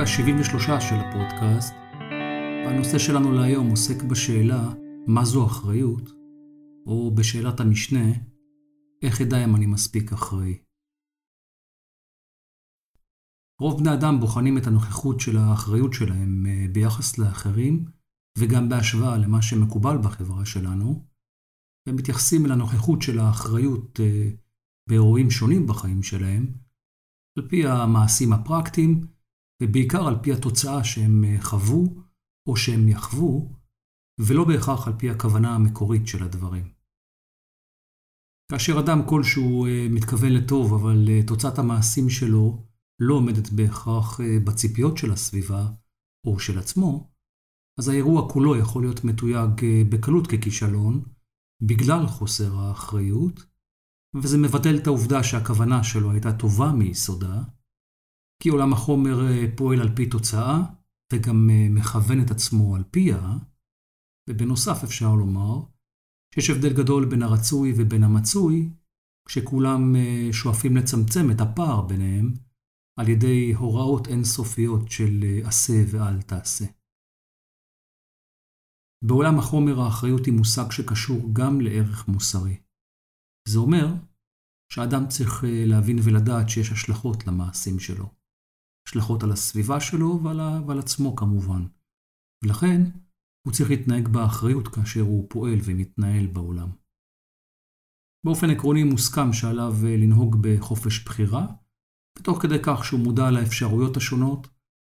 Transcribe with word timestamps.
זה 0.00 0.04
הפרק 0.04 0.46
ה-73 0.48 0.80
של 0.80 0.94
הפודקאסט, 0.94 1.74
והנושא 2.66 2.98
שלנו 2.98 3.32
להיום 3.32 3.70
עוסק 3.70 4.02
בשאלה 4.02 4.74
מה 5.06 5.24
זו 5.24 5.46
אחריות, 5.46 6.12
או 6.86 7.14
בשאלת 7.14 7.60
המשנה, 7.60 8.06
איך 9.02 9.20
אדע 9.20 9.44
אם 9.44 9.56
אני 9.56 9.66
מספיק 9.66 10.12
אחראי. 10.12 10.58
רוב 13.60 13.80
בני 13.80 13.94
אדם 13.94 14.20
בוחנים 14.20 14.58
את 14.58 14.66
הנוכחות 14.66 15.20
של 15.20 15.36
האחריות 15.36 15.92
שלהם 15.92 16.46
אה, 16.46 16.66
ביחס 16.72 17.18
לאחרים, 17.18 17.84
וגם 18.38 18.68
בהשוואה 18.68 19.18
למה 19.18 19.42
שמקובל 19.42 19.98
בחברה 19.98 20.46
שלנו, 20.46 21.04
והם 21.86 21.96
מתייחסים 21.96 22.46
אל 22.46 22.52
הנוכחות 22.52 23.02
של 23.02 23.18
האחריות 23.18 24.00
אה, 24.00 24.30
באירועים 24.88 25.30
שונים 25.30 25.66
בחיים 25.66 26.02
שלהם, 26.02 26.46
על 27.38 27.48
פי 27.48 27.66
המעשים 27.66 28.32
הפרקטיים, 28.32 29.19
ובעיקר 29.60 30.08
על 30.08 30.14
פי 30.22 30.32
התוצאה 30.32 30.84
שהם 30.84 31.24
אה, 31.24 31.36
חוו 31.40 32.02
או 32.48 32.56
שהם 32.56 32.88
יחוו, 32.88 33.52
ולא 34.20 34.44
בהכרח 34.44 34.86
על 34.86 34.92
פי 34.98 35.10
הכוונה 35.10 35.54
המקורית 35.54 36.06
של 36.06 36.24
הדברים. 36.24 36.72
כאשר 38.52 38.80
אדם 38.80 38.98
כלשהו 39.08 39.66
אה, 39.66 39.86
מתכוון 39.90 40.32
לטוב, 40.32 40.74
אבל 40.74 41.08
אה, 41.08 41.20
תוצאת 41.26 41.58
המעשים 41.58 42.10
שלו 42.10 42.66
לא 43.00 43.14
עומדת 43.14 43.50
בהכרח 43.50 44.20
בציפיות 44.46 44.98
של 44.98 45.12
הסביבה 45.12 45.66
או 46.26 46.38
של 46.38 46.58
עצמו, 46.58 47.10
אז 47.78 47.88
האירוע 47.88 48.28
כולו 48.32 48.56
יכול 48.56 48.82
להיות 48.82 49.04
מתויג 49.04 49.50
בקלות 49.90 50.26
ככישלון, 50.26 51.02
בגלל 51.62 52.06
חוסר 52.06 52.58
האחריות, 52.58 53.46
וזה 54.22 54.38
מבטל 54.38 54.76
את 54.76 54.86
העובדה 54.86 55.22
שהכוונה 55.22 55.84
שלו 55.84 56.10
הייתה 56.10 56.32
טובה 56.32 56.72
מיסודה, 56.72 57.42
כי 58.42 58.48
עולם 58.48 58.72
החומר 58.72 59.28
אה, 59.28 59.56
פועל 59.56 59.80
על 59.80 59.96
פי 59.96 60.08
תוצאה, 60.08 60.62
וגם 61.12 61.50
אה, 61.50 61.66
מכוון 61.70 62.20
את 62.24 62.30
עצמו 62.30 62.76
על 62.76 62.84
פיה, 62.90 63.36
ובנוסף 64.30 64.84
אפשר 64.84 65.14
לומר 65.14 65.62
שיש 66.34 66.50
הבדל 66.50 66.72
גדול 66.82 67.08
בין 67.10 67.22
הרצוי 67.22 67.72
ובין 67.76 68.04
המצוי, 68.04 68.70
כשכולם 69.28 69.96
אה, 69.96 70.32
שואפים 70.32 70.76
לצמצם 70.76 71.30
את 71.30 71.40
הפער 71.40 71.86
ביניהם 71.86 72.34
על 73.00 73.08
ידי 73.08 73.52
הוראות 73.52 74.08
אינסופיות 74.08 74.90
של 74.90 75.24
עשה 75.44 75.82
ואל 75.90 76.22
תעשה. 76.22 76.64
בעולם 79.04 79.38
החומר 79.38 79.80
האחריות 79.80 80.26
היא 80.26 80.34
מושג 80.34 80.70
שקשור 80.70 81.20
גם 81.32 81.60
לערך 81.60 82.08
מוסרי. 82.08 82.56
זה 83.48 83.58
אומר 83.58 83.86
שאדם 84.72 85.08
צריך 85.08 85.44
להבין 85.66 85.98
ולדעת 86.04 86.48
שיש 86.48 86.72
השלכות 86.72 87.26
למעשים 87.26 87.78
שלו. 87.78 88.19
השלכות 88.90 89.22
על 89.22 89.32
הסביבה 89.32 89.80
שלו 89.80 90.20
ועל, 90.22 90.40
ועל 90.66 90.78
עצמו 90.78 91.16
כמובן. 91.16 91.66
ולכן 92.44 92.82
הוא 93.46 93.52
צריך 93.52 93.70
להתנהג 93.70 94.08
באחריות 94.08 94.68
כאשר 94.68 95.00
הוא 95.00 95.26
פועל 95.30 95.58
ומתנהל 95.64 96.26
בעולם. 96.26 96.68
באופן 98.26 98.50
עקרוני 98.50 98.84
מוסכם 98.84 99.32
שעליו 99.32 99.72
אה, 99.86 99.96
לנהוג 99.96 100.36
בחופש 100.40 101.04
בחירה, 101.04 101.46
ותוך 102.18 102.42
כדי 102.42 102.58
כך 102.62 102.84
שהוא 102.84 103.00
מודע 103.00 103.30
לאפשרויות 103.30 103.96
השונות, 103.96 104.48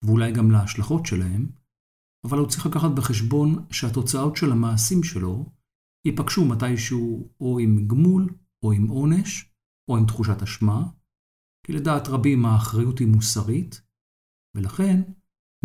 ואולי 0.05 0.31
גם 0.31 0.51
להשלכות 0.51 1.05
שלהם, 1.05 1.49
אבל 2.27 2.37
הוא 2.37 2.47
צריך 2.49 2.65
לקחת 2.65 2.91
בחשבון 2.97 3.65
שהתוצאות 3.71 4.35
של 4.37 4.51
המעשים 4.51 5.03
שלו 5.03 5.45
ייפגשו 6.07 6.45
מתישהו 6.45 7.29
או 7.41 7.59
עם 7.59 7.87
גמול 7.87 8.35
או 8.63 8.71
עם 8.71 8.87
עונש, 8.87 9.53
או 9.89 9.97
עם 9.97 10.05
תחושת 10.05 10.41
אשמה, 10.43 10.83
כי 11.65 11.73
לדעת 11.73 12.07
רבים 12.07 12.45
האחריות 12.45 12.99
היא 12.99 13.07
מוסרית, 13.07 13.81
ולכן 14.55 15.01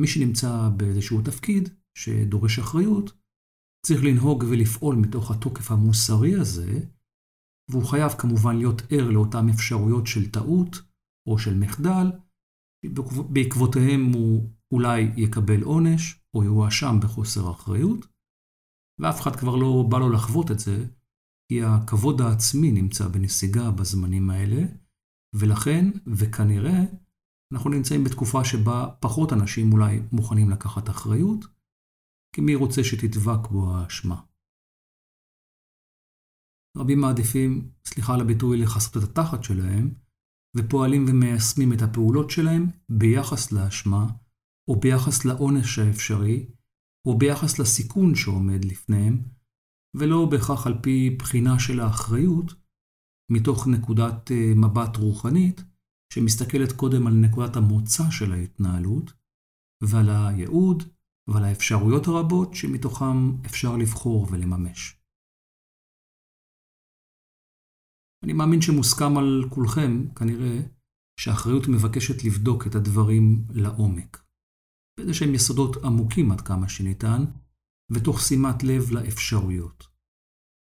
מי 0.01 0.07
שנמצא 0.07 0.69
באיזשהו 0.77 1.23
תפקיד 1.23 1.69
שדורש 1.99 2.59
אחריות, 2.59 3.13
צריך 3.87 4.05
לנהוג 4.05 4.45
ולפעול 4.51 4.97
מתוך 4.97 5.31
התוקף 5.31 5.71
המוסרי 5.71 6.35
הזה, 6.35 6.81
והוא 7.71 7.87
חייב 7.87 8.13
כמובן 8.13 8.57
להיות 8.57 8.83
ער 8.91 9.11
לאותן 9.11 9.49
אפשרויות 9.49 10.07
של 10.07 10.31
טעות 10.31 10.77
או 11.29 11.39
של 11.39 11.59
מחדל, 11.59 12.07
בעקבותיהם 13.33 14.13
הוא 14.15 14.51
אולי 14.73 15.03
יקבל 15.17 15.63
עונש 15.63 16.25
או 16.35 16.45
יואשם 16.45 16.97
בחוסר 17.03 17.51
אחריות, 17.51 18.07
ואף 19.01 19.21
אחד 19.21 19.37
כבר 19.37 19.57
לא 19.57 19.85
בא 19.91 19.99
לו 19.99 20.11
לחוות 20.11 20.51
את 20.51 20.59
זה, 20.59 20.87
כי 21.49 21.63
הכבוד 21.63 22.21
העצמי 22.21 22.73
נמצא 22.73 23.09
בנסיגה 23.09 23.71
בזמנים 23.71 24.31
האלה, 24.31 24.63
ולכן, 25.41 25.85
וכנראה, 26.07 26.81
אנחנו 27.53 27.71
נמצאים 27.71 28.05
בתקופה 28.05 28.45
שבה 28.45 28.89
פחות 29.01 29.33
אנשים 29.33 29.73
אולי 29.73 30.01
מוכנים 30.13 30.51
לקחת 30.51 30.91
אחריות, 30.91 31.45
כי 32.33 32.41
מי 32.41 32.55
רוצה 32.55 32.85
שתדבק 32.85 33.49
בו 33.51 33.77
האשמה. 33.77 34.21
רבים 36.77 37.01
מעדיפים, 37.01 37.71
סליחה 37.87 38.15
על 38.15 38.21
הביטוי, 38.21 38.59
לכסות 38.59 38.97
את 38.97 39.03
התחת 39.03 39.45
שלהם, 39.45 39.95
ופועלים 40.57 41.05
ומיישמים 41.09 41.73
את 41.73 41.83
הפעולות 41.83 42.31
שלהם 42.31 42.67
ביחס 42.89 43.53
לאשמה, 43.53 44.07
או 44.69 44.81
ביחס 44.81 45.25
לעונש 45.25 45.79
האפשרי, 45.79 46.47
או 47.07 47.19
ביחס 47.19 47.59
לסיכון 47.59 48.15
שעומד 48.15 48.65
לפניהם, 48.65 49.23
ולא 49.97 50.27
בהכרח 50.31 50.67
על 50.67 50.79
פי 50.83 51.17
בחינה 51.19 51.59
של 51.59 51.81
האחריות, 51.81 52.55
מתוך 53.31 53.67
נקודת 53.67 54.31
אה, 54.31 54.53
מבט 54.57 54.97
רוחנית, 54.97 55.61
שמסתכלת 56.13 56.73
קודם 56.73 57.07
על 57.07 57.13
נקודת 57.13 57.57
המוצא 57.57 58.11
של 58.11 58.33
ההתנהלות, 58.33 59.13
ועל 59.83 60.09
הייעוד 60.11 60.83
ועל 61.31 61.45
האפשרויות 61.45 62.07
הרבות 62.07 62.55
שמתוכם 62.55 63.45
אפשר 63.47 63.77
לבחור 63.77 64.27
ולממש. 64.31 65.03
אני 68.25 68.33
מאמין 68.33 68.61
שמוסכם 68.61 69.19
על 69.19 69.49
כולכם, 69.55 70.15
כנראה, 70.15 70.61
שהאחריות 71.21 71.69
מבקשת 71.69 72.25
לבדוק 72.25 72.67
את 72.67 72.75
הדברים 72.75 73.47
לעומק. 73.51 74.27
באיזה 74.97 75.15
שהם 75.15 75.35
יסודות 75.35 75.77
עמוקים 75.85 76.33
עד 76.33 76.41
כמה 76.41 76.69
שניתן, 76.69 77.23
ותוך 77.93 78.21
שימת 78.21 78.63
לב 78.63 78.91
לאפשרויות. 78.91 79.85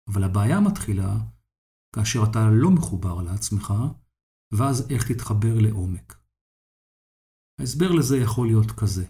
אבל 0.09 0.23
הבעיה 0.23 0.59
מתחילה 0.59 1.17
כאשר 1.95 2.19
אתה 2.31 2.39
לא 2.61 2.71
מחובר 2.71 3.21
לעצמך, 3.21 3.73
ואז 4.53 4.91
איך 4.91 5.11
תתחבר 5.11 5.55
לעומק. 5.61 6.21
ההסבר 7.59 7.91
לזה 7.91 8.17
יכול 8.17 8.47
להיות 8.47 8.71
כזה. 8.71 9.05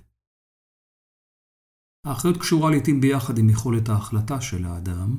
האחריות 2.08 2.38
קשורה 2.40 2.72
לעתים 2.72 3.02
ביחד 3.02 3.38
עם 3.38 3.50
יכולת 3.50 3.90
ההחלטה 3.90 4.42
של 4.42 4.66
האדם, 4.66 5.10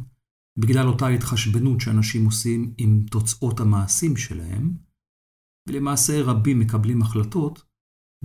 בגלל 0.58 0.88
אותה 0.88 1.06
התחשבנות 1.08 1.80
שאנשים 1.80 2.24
עושים 2.24 2.74
עם 2.78 3.06
תוצאות 3.10 3.60
המעשים 3.60 4.16
שלהם, 4.16 4.76
ולמעשה 5.68 6.12
רבים 6.24 6.60
מקבלים 6.60 7.02
החלטות 7.02 7.64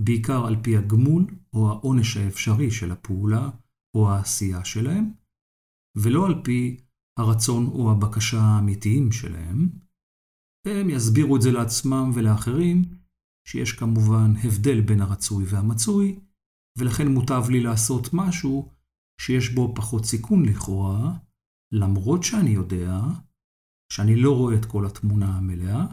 בעיקר 0.00 0.46
על 0.46 0.56
פי 0.62 0.76
הגמול 0.76 1.26
או 1.52 1.68
העונש 1.68 2.16
האפשרי 2.16 2.70
של 2.70 2.90
הפעולה 2.90 3.50
או 3.96 4.10
העשייה 4.10 4.64
שלהם, 4.64 5.12
ולא 5.96 6.26
על 6.26 6.34
פי 6.44 6.87
הרצון 7.18 7.66
או 7.66 7.92
הבקשה 7.92 8.40
האמיתיים 8.40 9.12
שלהם, 9.12 9.68
והם 10.66 10.90
יסבירו 10.90 11.36
את 11.36 11.42
זה 11.42 11.50
לעצמם 11.52 12.10
ולאחרים, 12.14 12.84
שיש 13.48 13.72
כמובן 13.72 14.32
הבדל 14.44 14.80
בין 14.80 15.00
הרצוי 15.00 15.44
והמצוי, 15.48 16.20
ולכן 16.78 17.08
מוטב 17.08 17.42
לי 17.50 17.60
לעשות 17.60 18.08
משהו 18.12 18.72
שיש 19.20 19.54
בו 19.54 19.74
פחות 19.74 20.04
סיכון 20.04 20.44
לכאורה, 20.44 21.18
למרות 21.72 22.22
שאני 22.22 22.50
יודע 22.50 23.00
שאני 23.92 24.16
לא 24.16 24.36
רואה 24.36 24.54
את 24.56 24.64
כל 24.64 24.86
התמונה 24.86 25.36
המלאה, 25.36 25.86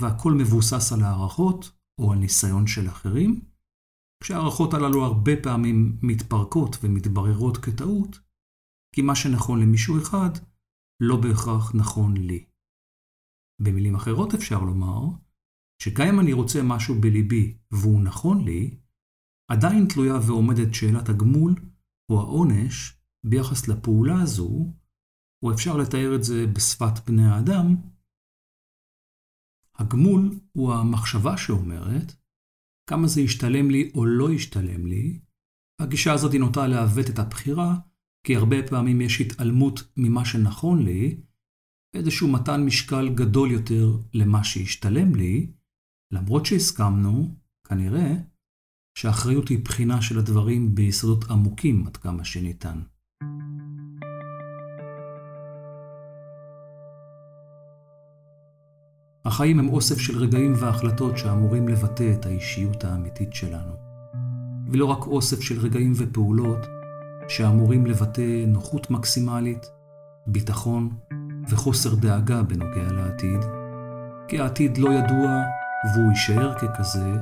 והכל 0.00 0.32
מבוסס 0.32 0.92
על 0.92 1.02
הערכות 1.02 1.72
או 2.00 2.12
על 2.12 2.18
ניסיון 2.18 2.66
של 2.66 2.88
אחרים, 2.88 3.40
כשההערכות 4.22 4.74
הללו 4.74 5.04
הרבה 5.04 5.32
פעמים 5.42 5.98
מתפרקות 6.02 6.76
ומתבררות 6.82 7.56
כטעות, 7.56 8.18
כי 8.94 9.02
מה 9.02 9.14
שנכון 9.14 9.60
למישהו 9.60 9.98
אחד, 9.98 10.30
לא 11.08 11.16
בהכרח 11.16 11.74
נכון 11.74 12.16
לי. 12.16 12.46
במילים 13.62 13.94
אחרות 13.94 14.34
אפשר 14.34 14.60
לומר, 14.60 15.00
שגם 15.82 16.06
אם 16.08 16.20
אני 16.20 16.32
רוצה 16.32 16.60
משהו 16.64 16.94
בליבי 17.00 17.58
והוא 17.70 18.02
נכון 18.02 18.44
לי, 18.44 18.80
עדיין 19.50 19.86
תלויה 19.88 20.14
ועומדת 20.26 20.74
שאלת 20.74 21.08
הגמול 21.08 21.54
או 22.10 22.20
העונש 22.20 23.02
ביחס 23.26 23.68
לפעולה 23.68 24.22
הזו, 24.22 24.74
או 25.42 25.52
אפשר 25.52 25.76
לתאר 25.76 26.16
את 26.16 26.24
זה 26.24 26.46
בשפת 26.46 26.94
בני 27.06 27.24
האדם, 27.24 27.76
הגמול 29.74 30.40
הוא 30.52 30.72
המחשבה 30.72 31.36
שאומרת 31.36 32.12
כמה 32.90 33.08
זה 33.08 33.20
ישתלם 33.20 33.70
לי 33.70 33.92
או 33.94 34.06
לא 34.06 34.32
ישתלם 34.32 34.86
לי, 34.86 35.20
הגישה 35.78 36.12
הזאת 36.12 36.34
נוטה 36.34 36.66
לעוות 36.66 37.06
את 37.10 37.18
הבחירה, 37.18 37.74
כי 38.26 38.36
הרבה 38.36 38.56
פעמים 38.68 39.00
יש 39.00 39.20
התעלמות 39.20 39.92
ממה 39.96 40.24
שנכון 40.24 40.82
לי, 40.82 41.20
איזשהו 41.94 42.28
מתן 42.28 42.64
משקל 42.64 43.08
גדול 43.14 43.50
יותר 43.50 43.96
למה 44.14 44.44
שישתלם 44.44 45.14
לי, 45.14 45.50
למרות 46.10 46.46
שהסכמנו, 46.46 47.34
כנראה, 47.68 48.14
שהאחריות 48.98 49.48
היא 49.48 49.64
בחינה 49.64 50.02
של 50.02 50.18
הדברים 50.18 50.74
ביסודות 50.74 51.30
עמוקים 51.30 51.86
עד 51.86 51.96
כמה 51.96 52.24
שניתן. 52.24 52.80
החיים 59.24 59.58
הם 59.58 59.68
אוסף 59.68 59.98
של 59.98 60.18
רגעים 60.18 60.52
והחלטות 60.56 61.18
שאמורים 61.18 61.68
לבטא 61.68 62.14
את 62.14 62.26
האישיות 62.26 62.84
האמיתית 62.84 63.34
שלנו. 63.34 63.74
ולא 64.70 64.84
רק 64.84 65.06
אוסף 65.06 65.40
של 65.40 65.60
רגעים 65.60 65.92
ופעולות 65.96 66.81
שאמורים 67.28 67.86
לבטא 67.86 68.44
נוחות 68.46 68.90
מקסימלית, 68.90 69.70
ביטחון 70.26 70.90
וחוסר 71.48 71.94
דאגה 71.94 72.42
בנוגע 72.42 72.92
לעתיד, 72.92 73.40
כי 74.28 74.40
העתיד 74.40 74.78
לא 74.78 74.90
ידוע 74.90 75.42
והוא 75.94 76.10
יישאר 76.10 76.54
ככזה, 76.58 77.12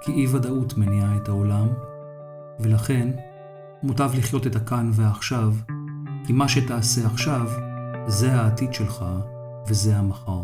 כי 0.00 0.12
אי 0.12 0.26
ודאות 0.26 0.76
מניעה 0.76 1.16
את 1.16 1.28
העולם, 1.28 1.68
ולכן 2.60 3.08
מוטב 3.82 4.10
לחיות 4.14 4.46
את 4.46 4.56
הכאן 4.56 4.90
והעכשיו, 4.92 5.54
כי 6.26 6.32
מה 6.32 6.48
שתעשה 6.48 7.06
עכשיו 7.06 7.50
זה 8.06 8.34
העתיד 8.34 8.74
שלך 8.74 9.04
וזה 9.66 9.96
המחר. 9.96 10.42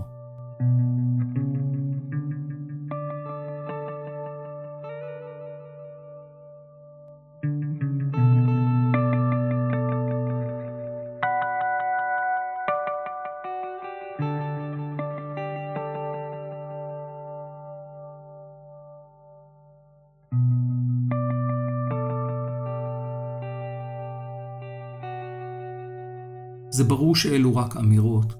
זה 26.80 26.88
ברור 26.88 27.16
שאלו 27.16 27.56
רק 27.56 27.76
אמירות, 27.76 28.32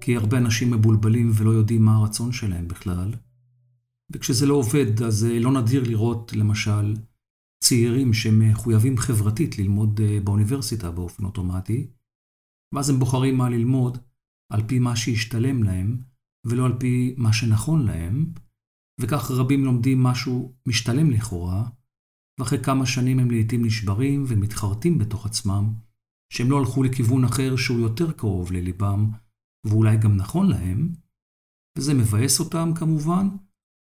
כי 0.00 0.16
הרבה 0.16 0.38
אנשים 0.38 0.70
מבולבלים 0.70 1.30
ולא 1.34 1.50
יודעים 1.50 1.82
מה 1.82 1.96
הרצון 1.96 2.32
שלהם 2.32 2.68
בכלל. 2.68 3.14
וכשזה 4.12 4.46
לא 4.46 4.54
עובד, 4.54 5.02
אז 5.02 5.24
לא 5.24 5.52
נדיר 5.52 5.82
לראות, 5.82 6.32
למשל, 6.32 6.94
צעירים 7.64 8.12
שמחויבים 8.12 8.98
חברתית 8.98 9.58
ללמוד 9.58 10.00
אה, 10.00 10.18
באוניברסיטה 10.24 10.90
באופן 10.90 11.24
אוטומטי, 11.24 11.90
ואז 12.74 12.90
הם 12.90 12.98
בוחרים 12.98 13.36
מה 13.36 13.48
ללמוד 13.48 13.98
על 14.52 14.62
פי 14.68 14.78
מה 14.78 14.96
שישתלם 14.96 15.62
להם, 15.62 15.96
ולא 16.46 16.66
על 16.66 16.78
פי 16.80 17.14
מה 17.18 17.32
שנכון 17.32 17.86
להם, 17.86 18.32
וכך 19.00 19.30
רבים 19.30 19.64
לומדים 19.64 20.02
משהו 20.02 20.54
משתלם 20.68 21.10
לכאורה, 21.10 21.68
ואחרי 22.40 22.64
כמה 22.64 22.86
שנים 22.86 23.18
הם 23.18 23.30
לעיתים 23.30 23.64
נשברים 23.64 24.24
ומתחרטים 24.28 24.98
בתוך 24.98 25.26
עצמם, 25.26 25.87
שהם 26.32 26.50
לא 26.50 26.58
הלכו 26.58 26.82
לכיוון 26.82 27.24
אחר 27.24 27.56
שהוא 27.56 27.80
יותר 27.80 28.12
קרוב 28.12 28.52
לליבם, 28.52 29.10
ואולי 29.66 29.96
גם 29.96 30.16
נכון 30.16 30.50
להם, 30.50 30.92
וזה 31.78 31.94
מבאס 31.94 32.40
אותם 32.40 32.72
כמובן, 32.74 33.28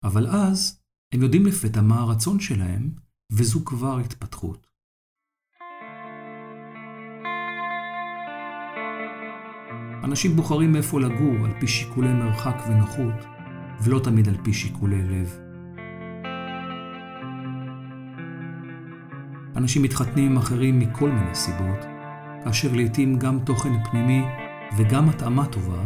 אבל 0.03 0.27
אז 0.27 0.81
הם 1.13 1.21
יודעים 1.21 1.45
לפתע 1.45 1.81
מה 1.81 1.99
הרצון 1.99 2.39
שלהם, 2.39 2.95
וזו 3.31 3.65
כבר 3.65 3.99
התפתחות. 3.99 4.67
אנשים 10.03 10.35
בוחרים 10.35 10.75
איפה 10.75 10.99
לגור 10.99 11.45
על 11.45 11.59
פי 11.59 11.67
שיקולי 11.67 12.13
מרחק 12.13 12.55
ונוחות, 12.67 13.25
ולא 13.83 13.99
תמיד 14.03 14.27
על 14.27 14.43
פי 14.43 14.53
שיקולי 14.53 15.03
לב. 15.03 15.39
אנשים 19.55 19.83
מתחתנים 19.83 20.31
עם 20.31 20.37
אחרים 20.37 20.79
מכל 20.79 21.11
מיני 21.11 21.35
סיבות, 21.35 22.00
כאשר 22.43 22.73
לעתים 22.73 23.19
גם 23.19 23.39
תוכן 23.39 23.83
פנימי 23.83 24.21
וגם 24.77 25.09
התאמה 25.09 25.45
טובה 25.45 25.83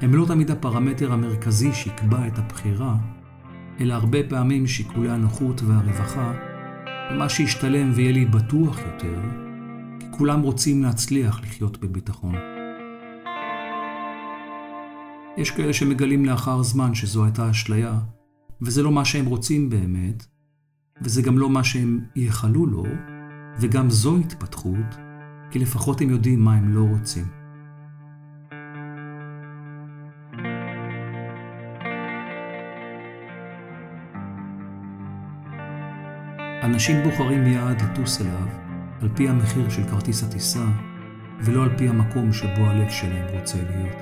הם 0.00 0.14
לא 0.14 0.26
תמיד 0.26 0.50
הפרמטר 0.50 1.12
המרכזי 1.12 1.72
שיקבע 1.72 2.26
את 2.26 2.38
הבחירה, 2.38 2.96
אלא 3.80 3.94
הרבה 3.94 4.18
פעמים 4.28 4.66
שיקולי 4.66 5.10
הנוחות 5.10 5.62
והרווחה, 5.62 6.32
מה 7.18 7.28
שישתלם 7.28 7.92
ויהיה 7.94 8.12
לי 8.12 8.24
בטוח 8.24 8.78
יותר, 8.78 9.20
כי 10.00 10.06
כולם 10.10 10.40
רוצים 10.40 10.82
להצליח 10.82 11.40
לחיות 11.40 11.78
בביטחון. 11.78 12.34
יש 15.36 15.50
כאלה 15.50 15.72
שמגלים 15.72 16.24
לאחר 16.24 16.62
זמן 16.62 16.94
שזו 16.94 17.24
הייתה 17.24 17.50
אשליה, 17.50 17.98
וזה 18.62 18.82
לא 18.82 18.92
מה 18.92 19.04
שהם 19.04 19.26
רוצים 19.26 19.70
באמת, 19.70 20.26
וזה 21.02 21.22
גם 21.22 21.38
לא 21.38 21.50
מה 21.50 21.64
שהם 21.64 22.00
ייחלו 22.16 22.66
לו, 22.66 22.84
וגם 23.60 23.90
זו 23.90 24.16
התפתחות, 24.16 24.96
כי 25.52 25.58
לפחות 25.58 26.00
הם 26.00 26.10
יודעים 26.10 26.40
מה 26.40 26.54
הם 26.54 26.74
לא 26.74 26.80
רוצים. 26.80 27.24
אנשים 36.62 37.02
בוחרים 37.02 37.46
יעד 37.46 37.82
לטוס 37.82 38.20
אליו 38.20 38.46
על 39.02 39.08
פי 39.14 39.28
המחיר 39.28 39.68
של 39.68 39.84
כרטיס 39.88 40.24
הטיסה, 40.24 40.64
ולא 41.40 41.62
על 41.62 41.78
פי 41.78 41.88
המקום 41.88 42.32
שבו 42.32 42.66
הלב 42.66 42.90
שלהם 42.90 43.38
רוצה 43.40 43.58
להיות. 43.70 43.96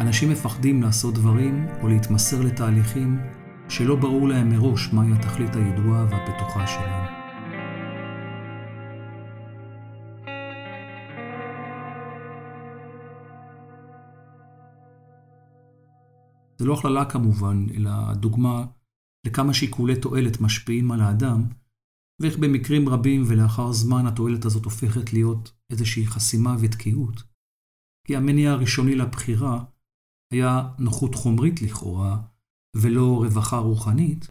אנשים 0.00 0.30
מפחדים 0.30 0.82
לעשות 0.82 1.14
דברים 1.14 1.66
או 1.82 1.88
להתמסר 1.88 2.42
לתהליכים 2.42 3.18
שלא 3.68 3.96
ברור 3.96 4.28
להם 4.28 4.48
מראש 4.48 4.92
מהי 4.92 5.12
התכלית 5.12 5.56
הידועה 5.56 6.04
והבטוחה 6.04 6.66
שלהם. 6.66 7.18
זה 16.58 16.64
לא 16.64 16.74
הכללה 16.74 17.04
כמובן, 17.04 17.66
אלא 17.74 18.14
דוגמה 18.14 18.66
לכמה 19.26 19.54
שיקולי 19.54 20.00
תועלת 20.00 20.40
משפיעים 20.40 20.90
על 20.92 21.00
האדם, 21.00 21.44
ואיך 22.20 22.38
במקרים 22.38 22.88
רבים 22.88 23.22
ולאחר 23.26 23.72
זמן 23.72 24.06
התועלת 24.06 24.44
הזאת 24.44 24.64
הופכת 24.64 25.12
להיות 25.12 25.52
איזושהי 25.70 26.06
חסימה 26.06 26.56
ותקיעות. 26.60 27.22
כי 28.06 28.16
המניע 28.16 28.50
הראשוני 28.50 28.94
לבחירה 28.94 29.64
היה 30.32 30.68
נוחות 30.78 31.14
חומרית 31.14 31.62
לכאורה, 31.62 32.22
ולא 32.76 33.16
רווחה 33.16 33.58
רוחנית, 33.58 34.26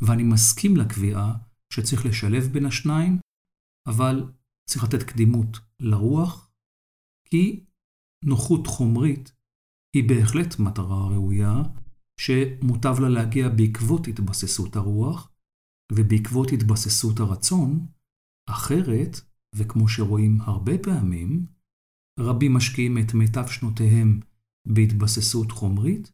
ואני 0.00 0.22
מסכים 0.22 0.76
לקביעה 0.76 1.38
שצריך 1.72 2.06
לשלב 2.06 2.44
בין 2.52 2.66
השניים, 2.66 3.18
אבל 3.88 4.32
צריך 4.70 4.84
לתת 4.84 5.02
קדימות 5.02 5.58
לרוח, 5.80 6.50
כי 7.28 7.64
נוחות 8.24 8.66
חומרית 8.66 9.32
היא 9.96 10.08
בהחלט 10.08 10.58
מטרה 10.58 11.08
ראויה, 11.08 11.62
שמוטב 12.20 13.00
לה 13.00 13.08
להגיע 13.08 13.48
בעקבות 13.48 14.08
התבססות 14.08 14.76
הרוח 14.76 15.32
ובעקבות 15.92 16.48
התבססות 16.52 17.20
הרצון, 17.20 17.86
אחרת, 18.50 19.16
וכמו 19.54 19.88
שרואים 19.88 20.40
הרבה 20.40 20.72
פעמים, 20.82 21.46
רבים 22.20 22.54
משקיעים 22.54 22.98
את 22.98 23.14
מיטב 23.14 23.46
שנותיהם 23.46 24.20
בהתבססות 24.66 25.52
חומרית, 25.52 26.12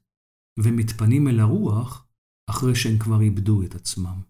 ומתפנים 0.64 1.28
אל 1.28 1.40
הרוח 1.40 2.08
אחרי 2.50 2.74
שהם 2.74 2.98
כבר 2.98 3.20
איבדו 3.20 3.62
את 3.62 3.74
עצמם. 3.74 4.22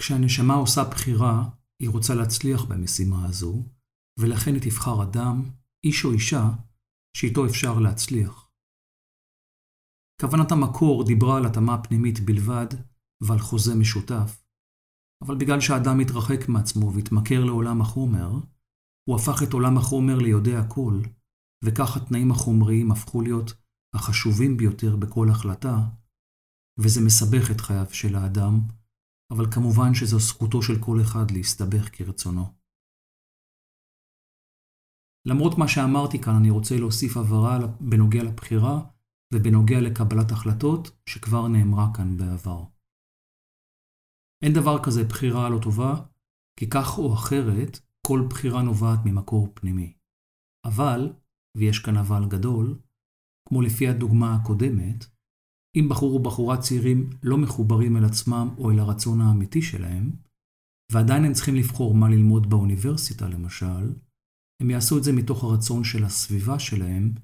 כשהנשמה 0.00 0.54
עושה 0.54 0.80
בחירה, 0.90 1.50
היא 1.82 1.88
רוצה 1.88 2.14
להצליח 2.14 2.64
במשימה 2.64 3.26
הזו, 3.26 3.64
ולכן 4.20 4.54
היא 4.54 4.62
תבחר 4.62 5.02
אדם, 5.02 5.42
איש 5.84 6.04
או 6.04 6.12
אישה, 6.12 6.44
שאיתו 7.16 7.46
אפשר 7.46 7.78
להצליח. 7.80 8.50
כוונת 10.20 10.52
המקור 10.52 11.04
דיברה 11.06 11.36
על 11.36 11.46
התאמה 11.46 11.82
פנימית 11.82 12.20
בלבד 12.20 12.66
ועל 13.22 13.38
חוזה 13.38 13.74
משותף, 13.74 14.44
אבל 15.24 15.38
בגלל 15.38 15.60
שהאדם 15.60 16.00
התרחק 16.00 16.48
מעצמו 16.48 16.92
והתמכר 16.94 17.44
לעולם 17.44 17.80
החומר, 17.80 18.28
הוא 19.08 19.16
הפך 19.16 19.42
את 19.42 19.52
עולם 19.52 19.76
החומר 19.78 20.18
ליודע 20.18 20.58
הכל, 20.58 20.96
וכך 21.64 21.96
התנאים 21.96 22.30
החומריים 22.30 22.90
הפכו 22.90 23.20
להיות 23.22 23.50
החשובים 23.94 24.56
ביותר 24.56 24.96
בכל 24.96 25.26
החלטה, 25.30 25.76
וזה 26.80 27.00
מסבך 27.06 27.50
את 27.50 27.60
חייו 27.60 27.86
של 27.92 28.16
האדם, 28.16 28.54
אבל 29.32 29.52
כמובן 29.54 29.94
שזו 29.94 30.18
זכותו 30.18 30.62
של 30.62 30.82
כל 30.84 30.98
אחד 31.02 31.30
להסתבך 31.30 31.88
כרצונו. 31.92 32.46
למרות 35.28 35.58
מה 35.58 35.68
שאמרתי 35.68 36.18
כאן, 36.22 36.34
אני 36.40 36.50
רוצה 36.50 36.74
להוסיף 36.76 37.16
הבהרה 37.16 37.66
בנוגע 37.80 38.22
לבחירה 38.22 38.80
ובנוגע 39.34 39.80
לקבלת 39.80 40.32
החלטות 40.32 40.90
שכבר 41.08 41.48
נאמרה 41.48 41.86
כאן 41.96 42.16
בעבר. 42.16 42.64
אין 44.44 44.52
דבר 44.54 44.84
כזה 44.84 45.04
בחירה 45.04 45.48
לא 45.48 45.58
טובה, 45.62 45.94
כי 46.60 46.70
כך 46.70 46.98
או 46.98 47.14
אחרת, 47.14 47.78
כל 48.06 48.20
בחירה 48.30 48.62
נובעת 48.62 48.98
ממקור 49.04 49.48
פנימי. 49.54 49.92
אבל, 50.64 51.12
ויש 51.58 51.78
כאן 51.78 51.96
אבל 51.96 52.28
גדול, 52.28 52.78
כמו 53.48 53.62
לפי 53.62 53.88
הדוגמה 53.88 54.34
הקודמת, 54.34 55.06
אם 55.76 55.88
בחור 55.88 56.12
או 56.12 56.22
בחורה 56.22 56.56
צעירים 56.56 57.10
לא 57.22 57.38
מחוברים 57.38 57.96
אל 57.96 58.04
עצמם 58.04 58.48
או 58.58 58.70
אל 58.70 58.78
הרצון 58.78 59.20
האמיתי 59.20 59.62
שלהם, 59.62 60.10
ועדיין 60.92 61.24
הם 61.24 61.32
צריכים 61.32 61.54
לבחור 61.54 61.94
מה 61.94 62.08
ללמוד 62.08 62.50
באוניברסיטה 62.50 63.28
למשל, 63.28 63.92
הם 64.62 64.70
יעשו 64.70 64.98
את 64.98 65.04
זה 65.04 65.12
מתוך 65.12 65.44
הרצון 65.44 65.84
של 65.84 66.04
הסביבה 66.04 66.58
שלהם, 66.58 67.14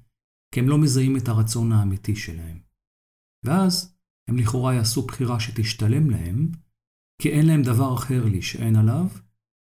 כי 0.53 0.59
הם 0.59 0.69
לא 0.69 0.77
מזהים 0.77 1.17
את 1.17 1.27
הרצון 1.27 1.71
האמיתי 1.71 2.15
שלהם. 2.15 2.59
ואז 3.45 3.97
הם 4.29 4.37
לכאורה 4.37 4.73
יעשו 4.73 5.01
בחירה 5.07 5.39
שתשתלם 5.39 6.09
להם, 6.09 6.51
כי 7.21 7.29
אין 7.29 7.45
להם 7.47 7.61
דבר 7.61 7.95
אחר 7.95 8.25
להישען 8.25 8.75
עליו, 8.75 9.07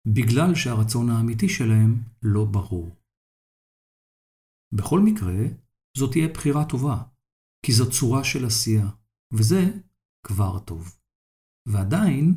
בגלל 0.07 0.55
שהרצון 0.55 1.09
האמיתי 1.09 1.49
שלהם 1.49 2.03
לא 2.21 2.45
ברור. 2.45 3.00
בכל 4.73 4.99
מקרה, 5.05 5.39
זאת 5.97 6.11
תהיה 6.11 6.27
בחירה 6.33 6.69
טובה, 6.69 7.03
כי 7.65 7.71
זו 7.73 7.91
צורה 7.91 8.23
של 8.23 8.45
עשייה, 8.45 8.87
וזה 9.33 9.61
כבר 10.27 10.59
טוב. 10.59 10.97
ועדיין, 11.67 12.35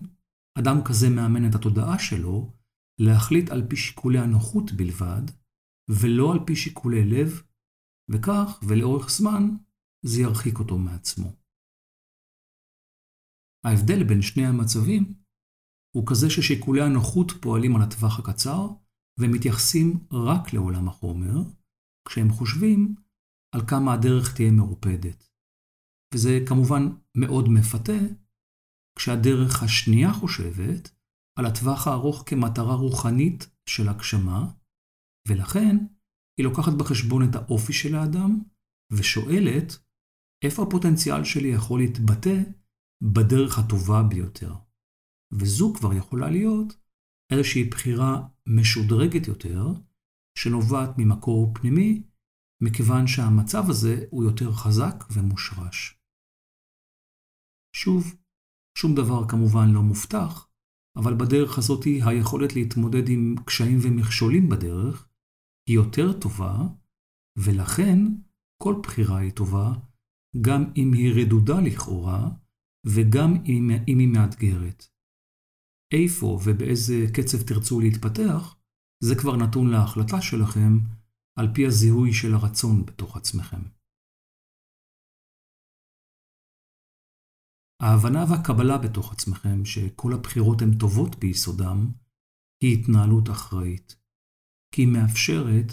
אדם 0.59 0.77
כזה 0.89 1.07
מאמן 1.17 1.49
את 1.49 1.55
התודעה 1.55 1.99
שלו 1.99 2.53
להחליט 3.01 3.51
על 3.51 3.63
פי 3.69 3.77
שיקולי 3.77 4.19
הנוחות 4.19 4.73
בלבד, 4.73 5.23
ולא 5.91 6.33
על 6.33 6.39
פי 6.47 6.57
שיקולי 6.57 7.05
לב, 7.05 7.43
וכך, 8.11 8.61
ולאורך 8.69 9.11
זמן, 9.11 9.43
זה 10.07 10.21
ירחיק 10.21 10.59
אותו 10.59 10.79
מעצמו. 10.79 11.29
ההבדל 13.65 14.05
בין 14.09 14.23
שני 14.23 14.47
המצבים 14.47 15.03
הוא 15.97 16.07
כזה 16.07 16.31
ששיקולי 16.31 16.83
הנוחות 16.83 17.33
פועלים 17.43 17.77
על 17.77 17.83
הטווח 17.83 18.19
הקצר, 18.19 18.69
ומתייחסים 19.21 20.07
רק 20.13 20.53
לעולם 20.53 20.89
החומר, 20.89 21.35
כשהם 22.09 22.31
חושבים 22.31 22.95
על 23.55 23.61
כמה 23.67 23.93
הדרך 23.95 24.35
תהיה 24.35 24.51
מרופדת. 24.51 25.31
וזה 26.15 26.39
כמובן 26.49 26.83
מאוד 27.17 27.49
מפתה, 27.49 27.99
כשהדרך 28.99 29.63
השנייה 29.63 30.13
חושבת 30.13 30.95
על 31.39 31.47
הטווח 31.47 31.87
הארוך 31.87 32.23
כמטרה 32.27 32.75
רוחנית 32.75 33.51
של 33.69 33.89
הגשמה, 33.89 34.53
ולכן 35.29 35.77
היא 36.39 36.45
לוקחת 36.45 36.73
בחשבון 36.79 37.29
את 37.29 37.35
האופי 37.35 37.73
של 37.73 37.95
האדם, 37.95 38.43
ושואלת 38.93 39.79
איפה 40.45 40.63
הפוטנציאל 40.63 41.25
שלי 41.25 41.49
יכול 41.49 41.81
להתבטא 41.81 42.37
בדרך 43.03 43.59
הטובה 43.59 44.03
ביותר. 44.03 44.55
וזו 45.33 45.73
כבר 45.75 45.95
יכולה 45.95 46.31
להיות 46.31 46.77
איזושהי 47.33 47.65
בחירה 47.65 48.29
משודרגת 48.49 49.29
יותר, 49.29 49.67
שנובעת 50.39 50.91
ממקור 50.99 51.55
פנימי, 51.55 52.03
מכיוון 52.63 53.07
שהמצב 53.07 53.71
הזה 53.71 54.05
הוא 54.11 54.25
יותר 54.25 54.53
חזק 54.53 55.05
ומושרש. 55.13 55.99
שוב, 57.77 58.17
שום 58.79 58.95
דבר 58.95 59.29
כמובן 59.29 59.69
לא 59.75 59.83
מובטח, 59.83 60.49
אבל 60.97 61.15
בדרך 61.15 61.59
הזאת 61.59 61.85
היכולת 61.85 62.53
להתמודד 62.55 63.09
עם 63.09 63.35
קשיים 63.47 63.79
ומכשולים 63.83 64.49
בדרך 64.49 65.09
היא 65.69 65.77
יותר 65.77 66.21
טובה, 66.21 66.57
ולכן 67.39 67.99
כל 68.63 68.75
בחירה 68.83 69.19
היא 69.19 69.33
טובה, 69.33 69.73
גם 70.41 70.63
אם 70.77 70.93
היא 70.93 71.13
רדודה 71.21 71.61
לכאורה, 71.61 72.31
וגם 72.87 73.31
אם 73.47 73.69
היא 73.87 74.09
מאתגרת. 74.09 74.85
איפה 75.93 76.27
ובאיזה 76.45 77.07
קצב 77.15 77.39
תרצו 77.49 77.81
להתפתח, 77.81 78.57
זה 79.09 79.15
כבר 79.21 79.37
נתון 79.37 79.71
להחלטה 79.71 80.23
שלכם 80.23 80.73
על 81.39 81.47
פי 81.55 81.67
הזיהוי 81.67 82.13
של 82.13 82.35
הרצון 82.35 82.87
בתוך 82.87 83.17
עצמכם. 83.17 83.63
ההבנה 87.83 88.25
והקבלה 88.31 88.79
בתוך 88.79 89.13
עצמכם 89.13 89.65
שכל 89.65 90.13
הבחירות 90.13 90.63
הן 90.63 90.79
טובות 90.79 91.17
ביסודם, 91.17 91.93
היא 92.63 92.79
התנהלות 92.79 93.31
אחראית, 93.31 93.97
כי 94.75 94.83
היא 94.83 94.93
מאפשרת 94.93 95.69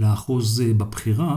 לאחוז 0.00 0.60
בבחירה 0.78 1.36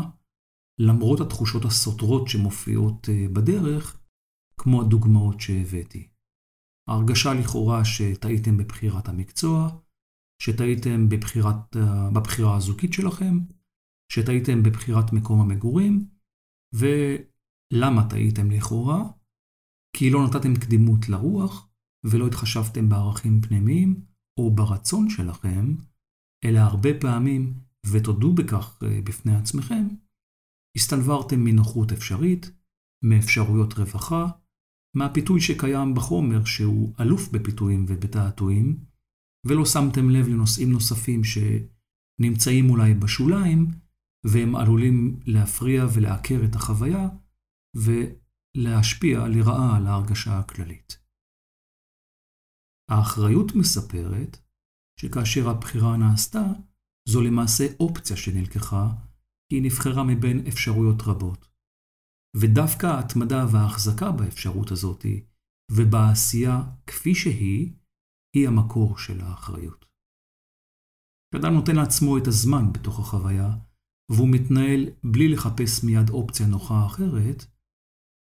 למרות 0.80 1.20
התחושות 1.22 1.66
הסותרות 1.66 2.28
שמופיעות 2.28 3.10
אה, 3.10 3.26
בדרך, 3.34 4.02
כמו 4.60 4.82
הדוגמאות 4.82 5.40
שהבאתי. 5.40 6.10
ההרגשה 6.90 7.30
לכאורה 7.40 7.86
שטעיתם 7.86 8.58
בבחירת 8.58 9.08
המקצוע, 9.08 9.85
שטעיתם 10.42 11.10
בבחירת, 11.10 11.76
אה, 11.76 12.10
בבחירה 12.12 12.58
הזוגית 12.58 12.94
שלכם, 12.94 13.40
שטעיתם 14.12 14.64
בבחירת 14.64 15.14
מקום 15.14 15.42
המגורים, 15.42 16.10
ולמה 16.74 18.10
טעיתם 18.10 18.52
לכאורה? 18.52 19.04
כי 19.98 20.10
לא 20.10 20.28
נתתם 20.28 20.56
קדימות 20.56 21.10
לרוח, 21.10 21.70
ולא 22.04 22.28
התחשבתם 22.28 22.90
בערכים 22.90 23.42
פנימיים, 23.42 24.06
או 24.40 24.56
ברצון 24.56 25.10
שלכם, 25.10 25.76
אלא 26.46 26.60
הרבה 26.60 26.90
פעמים, 27.02 27.54
ותודו 27.92 28.34
בכך 28.34 28.80
אה, 28.84 29.02
בפני 29.04 29.36
עצמכם, 29.36 29.88
הסתנוורתם 30.78 31.40
מנוחות 31.44 31.92
אפשרית, 31.92 32.52
מאפשרויות 33.04 33.74
רווחה, 33.74 34.26
מהפיתוי 34.96 35.42
שקיים 35.42 35.94
בחומר 35.94 36.46
שהוא 36.46 36.94
אלוף 37.00 37.32
בפיתויים 37.32 37.86
ובתעתועים, 37.88 38.86
ולא 39.46 39.66
שמתם 39.66 40.10
לב 40.10 40.28
לנושאים 40.28 40.72
נוספים 40.72 41.22
שנמצאים 41.24 42.70
אולי 42.70 42.94
בשוליים, 42.94 43.68
והם 44.26 44.56
עלולים 44.56 45.20
להפריע 45.26 45.86
ולעקר 45.94 46.42
את 46.50 46.56
החוויה, 46.56 47.10
ולהשפיע 47.76 49.28
לרעה 49.28 49.78
על 49.78 49.88
ההרגשה 49.88 50.40
הכללית. 50.40 51.00
האחריות 52.92 53.56
מספרת 53.56 54.38
שכאשר 55.00 55.50
הבחירה 55.50 55.98
נעשתה, 55.98 56.44
זו 57.10 57.22
למעשה 57.22 57.64
אופציה 57.80 58.18
שנלקחה, 58.18 58.90
כי 59.50 59.56
היא 59.56 59.64
נבחרה 59.64 60.04
מבין 60.04 60.48
אפשרויות 60.48 61.02
רבות. 61.02 61.48
ודווקא 62.38 62.86
ההתמדה 62.86 63.46
וההחזקה 63.52 64.12
באפשרות 64.12 64.72
הזאת, 64.72 65.06
ובעשייה 65.72 66.64
כפי 66.88 67.16
שהיא, 67.16 67.74
היא 68.36 68.48
המקור 68.48 68.98
של 68.98 69.22
האחריות. 69.22 69.86
כשאדם 71.30 71.54
נותן 71.54 71.76
לעצמו 71.76 72.18
את 72.18 72.28
הזמן 72.28 72.74
בתוך 72.74 73.00
החוויה, 73.00 73.50
והוא 74.12 74.30
מתנהל 74.32 74.82
בלי 75.04 75.28
לחפש 75.30 75.84
מיד 75.84 76.10
אופציה 76.10 76.48
נוחה 76.48 76.86
אחרת, 76.86 77.46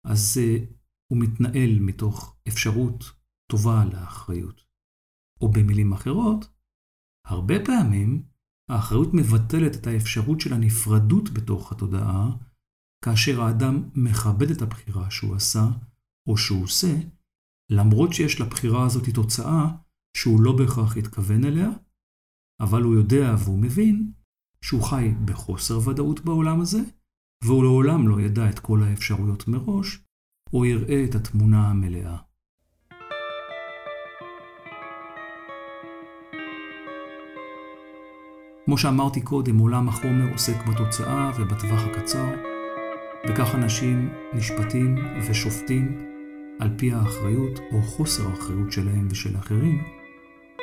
אז 0.07 0.39
uh, 0.41 0.75
הוא 1.13 1.19
מתנהל 1.19 1.79
מתוך 1.81 2.37
אפשרות 2.49 3.05
טובה 3.51 3.85
לאחריות. 3.93 4.65
או 5.41 5.53
במילים 5.53 5.93
אחרות, 5.93 6.45
הרבה 7.27 7.55
פעמים 7.65 8.29
האחריות 8.71 9.09
מבטלת 9.15 9.77
את 9.81 9.87
האפשרות 9.87 10.41
של 10.41 10.53
הנפרדות 10.53 11.31
בתוך 11.31 11.73
התודעה, 11.73 12.37
כאשר 13.05 13.43
האדם 13.43 13.91
מכבד 13.95 14.51
את 14.51 14.63
הבחירה 14.63 15.11
שהוא 15.11 15.35
עשה, 15.35 15.65
או 16.29 16.37
שהוא 16.37 16.65
עושה, 16.65 16.95
למרות 17.71 18.13
שיש 18.13 18.41
לבחירה 18.41 18.87
הזאת 18.87 19.05
תוצאה 19.15 19.84
שהוא 20.17 20.41
לא 20.41 20.53
בהכרח 20.53 20.97
התכוון 20.97 21.45
אליה, 21.45 21.71
אבל 22.61 22.83
הוא 22.83 22.95
יודע 22.95 23.35
והוא 23.39 23.59
מבין 23.59 24.13
שהוא 24.63 24.83
חי 24.83 25.15
בחוסר 25.25 25.89
ודאות 25.89 26.25
בעולם 26.25 26.61
הזה, 26.61 26.81
והוא 27.45 27.65
לעולם 27.65 28.09
לא 28.09 28.21
ידע 28.21 28.51
את 28.51 28.59
כל 28.59 28.83
האפשרויות 28.83 29.49
מראש, 29.49 29.99
או 30.53 30.65
יראה 30.65 31.05
את 31.05 31.15
התמונה 31.15 31.71
המלאה. 31.71 32.17
כמו 38.65 38.79
שאמרתי 38.79 39.21
קודם, 39.21 39.59
עולם 39.59 39.89
החומר 39.89 40.33
עוסק 40.33 40.67
בתוצאה 40.67 41.31
ובטווח 41.39 41.83
הקצר, 41.83 42.35
וכך 43.29 43.55
אנשים 43.55 44.09
נשפטים 44.35 44.97
ושופטים 45.29 45.99
על 46.61 46.71
פי 46.79 46.93
האחריות 46.93 47.59
או 47.73 47.83
חוסר 47.83 48.29
האחריות 48.29 48.73
שלהם 48.73 49.09
ושל 49.11 49.37
אחרים, 49.37 50.04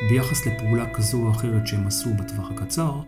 ביחס 0.10 0.48
לפעולה 0.48 0.93
כזו 0.93 1.17
או 1.17 1.31
אחרת 1.31 1.67
שהם 1.67 1.88
עשו 1.88 2.10
בטווח 2.13 2.51
הקצר, 2.51 3.01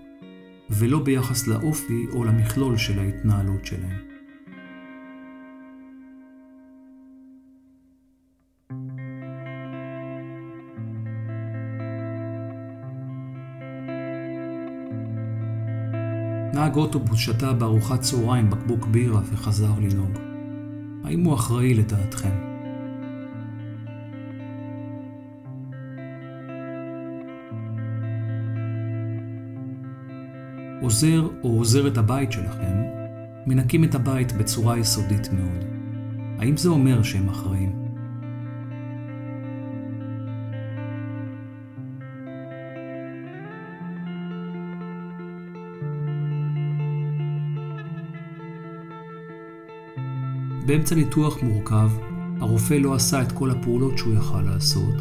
ולא 0.70 1.00
ביחס 1.00 1.48
לאופי 1.48 2.06
או 2.14 2.24
למכלול 2.24 2.78
של 2.78 3.00
ההתנהלות 3.00 3.66
שלהם. 3.66 3.98
נהג 16.54 16.76
אוטובוס 16.76 17.20
שתה 17.20 17.54
בארוחת 17.54 18.02
צהריים 18.02 18.50
בקבוק 18.50 18.86
בירה 18.86 19.22
וחזר 19.32 19.80
לנהוג. 19.80 20.18
האם 21.04 21.24
הוא 21.24 21.34
אחראי 21.34 21.74
לדעתכם? 21.74 22.53
עוזר 30.84 31.28
או 31.44 31.50
עוזרת 31.58 31.98
הבית 31.98 32.32
שלכם 32.32 32.74
מנקים 33.46 33.84
את 33.84 33.96
הבית 33.96 34.32
בצורה 34.32 34.78
יסודית 34.78 35.34
מאוד. 35.34 35.64
האם 36.40 36.58
זה 36.58 36.70
אומר 36.70 37.04
שהם 37.04 37.30
אחראים? 37.30 37.72
באמצע 50.66 50.96
ניתוח 50.96 51.44
מורכב, 51.44 51.92
הרופא 52.40 52.74
לא 52.74 52.94
עשה 52.94 53.22
את 53.22 53.32
כל 53.32 53.52
הפעולות 53.52 53.98
שהוא 53.98 54.14
יכל 54.14 54.42
לעשות. 54.42 54.96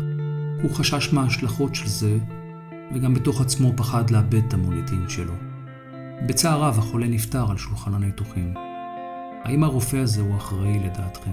הוא 0.62 0.70
חשש 0.70 1.12
מההשלכות 1.12 1.74
של 1.74 1.88
זה, 1.88 2.18
וגם 2.94 3.14
בתוך 3.14 3.40
עצמו 3.40 3.72
פחד 3.76 4.10
לאבד 4.10 4.42
את 4.48 4.54
המוניטין 4.54 5.08
שלו. 5.08 5.51
בצער 6.26 6.62
רב 6.62 6.78
החולה 6.78 7.06
נפטר 7.06 7.50
על 7.50 7.56
שולחן 7.56 7.94
הניתוחים. 7.94 8.54
האם 9.44 9.64
הרופא 9.64 9.96
הזה 9.96 10.20
הוא 10.20 10.36
אחראי 10.36 10.78
לדעתכם? 10.78 11.30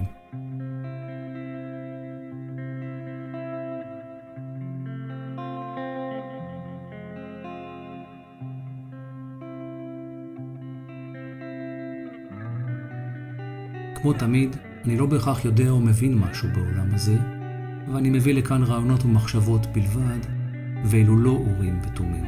כמו 13.94 14.12
תמיד, 14.12 14.56
אני 14.84 14.96
לא 14.96 15.06
בהכרח 15.06 15.44
יודע 15.44 15.70
או 15.70 15.80
מבין 15.80 16.18
משהו 16.18 16.48
בעולם 16.54 16.94
הזה, 16.94 17.16
ואני 17.92 18.10
מביא 18.10 18.34
לכאן 18.34 18.62
רעיונות 18.62 19.04
ומחשבות 19.04 19.66
בלבד, 19.66 20.20
ואלו 20.84 21.16
לא 21.16 21.30
אורים 21.30 21.80
ותומים. 21.82 22.24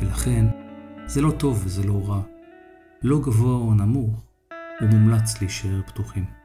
ולכן, 0.00 0.46
זה 1.06 1.20
לא 1.20 1.30
טוב 1.30 1.62
וזה 1.64 1.82
לא 1.82 2.08
רע. 2.08 2.20
לא 3.02 3.20
גבוה 3.20 3.56
או 3.56 3.74
נמוך, 3.74 4.24
ומומלץ 4.80 5.40
להישאר 5.40 5.82
פתוחים. 5.86 6.41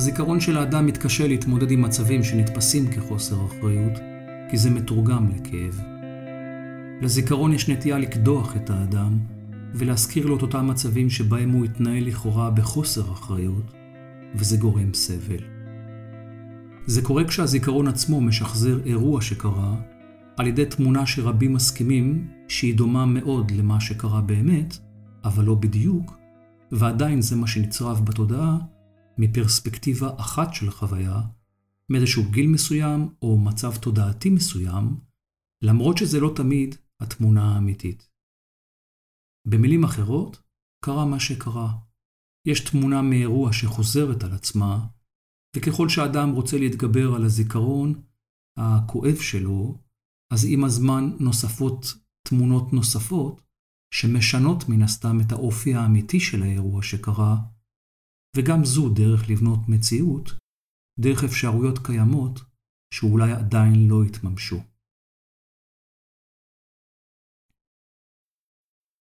הזיכרון 0.00 0.40
של 0.40 0.56
האדם 0.56 0.86
מתקשה 0.86 1.26
להתמודד 1.26 1.70
עם 1.70 1.82
מצבים 1.82 2.24
שנתפסים 2.24 2.90
כחוסר 2.90 3.36
אחריות, 3.46 3.92
כי 4.50 4.56
זה 4.56 4.70
מתורגם 4.70 5.28
לכאב. 5.28 5.80
לזיכרון 7.00 7.52
יש 7.52 7.68
נטייה 7.68 7.98
לקדוח 7.98 8.56
את 8.56 8.70
האדם 8.70 9.18
ולהזכיר 9.74 10.26
לו 10.26 10.36
את 10.36 10.42
אותם 10.42 10.66
מצבים 10.66 11.10
שבהם 11.10 11.50
הוא 11.50 11.64
התנהל 11.64 12.06
לכאורה 12.06 12.50
בחוסר 12.50 13.12
אחריות, 13.12 13.72
וזה 14.34 14.56
גורם 14.56 14.94
סבל. 14.94 15.44
זה 16.86 17.02
קורה 17.02 17.24
כשהזיכרון 17.24 17.88
עצמו 17.88 18.20
משחזר 18.20 18.80
אירוע 18.84 19.20
שקרה 19.20 19.74
על 20.36 20.46
ידי 20.46 20.66
תמונה 20.66 21.06
שרבים 21.06 21.52
מסכימים 21.52 22.28
שהיא 22.48 22.74
דומה 22.74 23.06
מאוד 23.06 23.50
למה 23.50 23.80
שקרה 23.80 24.20
באמת, 24.20 24.78
אבל 25.24 25.44
לא 25.44 25.54
בדיוק, 25.54 26.18
ועדיין 26.72 27.20
זה 27.20 27.36
מה 27.36 27.46
שנצרב 27.46 28.00
בתודעה 28.04 28.58
מפרספקטיבה 29.20 30.20
אחת 30.20 30.54
של 30.54 30.70
חוויה, 30.70 31.20
מאיזשהו 31.90 32.30
גיל 32.30 32.46
מסוים 32.46 33.14
או 33.22 33.38
מצב 33.38 33.76
תודעתי 33.76 34.30
מסוים, 34.30 35.00
למרות 35.62 35.98
שזה 35.98 36.20
לא 36.20 36.32
תמיד 36.36 36.74
התמונה 37.00 37.54
האמיתית. 37.54 38.08
במילים 39.48 39.84
אחרות, 39.84 40.42
קרה 40.84 41.04
מה 41.04 41.20
שקרה. 41.20 41.72
יש 42.46 42.70
תמונה 42.70 43.02
מאירוע 43.02 43.52
שחוזרת 43.52 44.24
על 44.24 44.32
עצמה, 44.32 44.86
וככל 45.56 45.88
שאדם 45.88 46.30
רוצה 46.30 46.58
להתגבר 46.58 47.14
על 47.14 47.24
הזיכרון 47.24 48.02
הכואב 48.58 49.16
שלו, 49.20 49.78
אז 50.32 50.46
עם 50.48 50.64
הזמן 50.64 51.10
נוספות 51.20 51.94
תמונות 52.28 52.72
נוספות, 52.72 53.42
שמשנות 53.94 54.68
מן 54.68 54.82
הסתם 54.82 55.20
את 55.20 55.32
האופי 55.32 55.74
האמיתי 55.74 56.20
של 56.20 56.42
האירוע 56.42 56.82
שקרה, 56.82 57.36
וגם 58.36 58.64
זו 58.64 58.88
דרך 58.88 59.30
לבנות 59.30 59.58
מציאות, 59.68 60.30
דרך 61.00 61.24
אפשרויות 61.24 61.78
קיימות 61.86 62.40
שאולי 62.94 63.32
עדיין 63.32 63.88
לא 63.88 64.02
התממשו. 64.04 64.56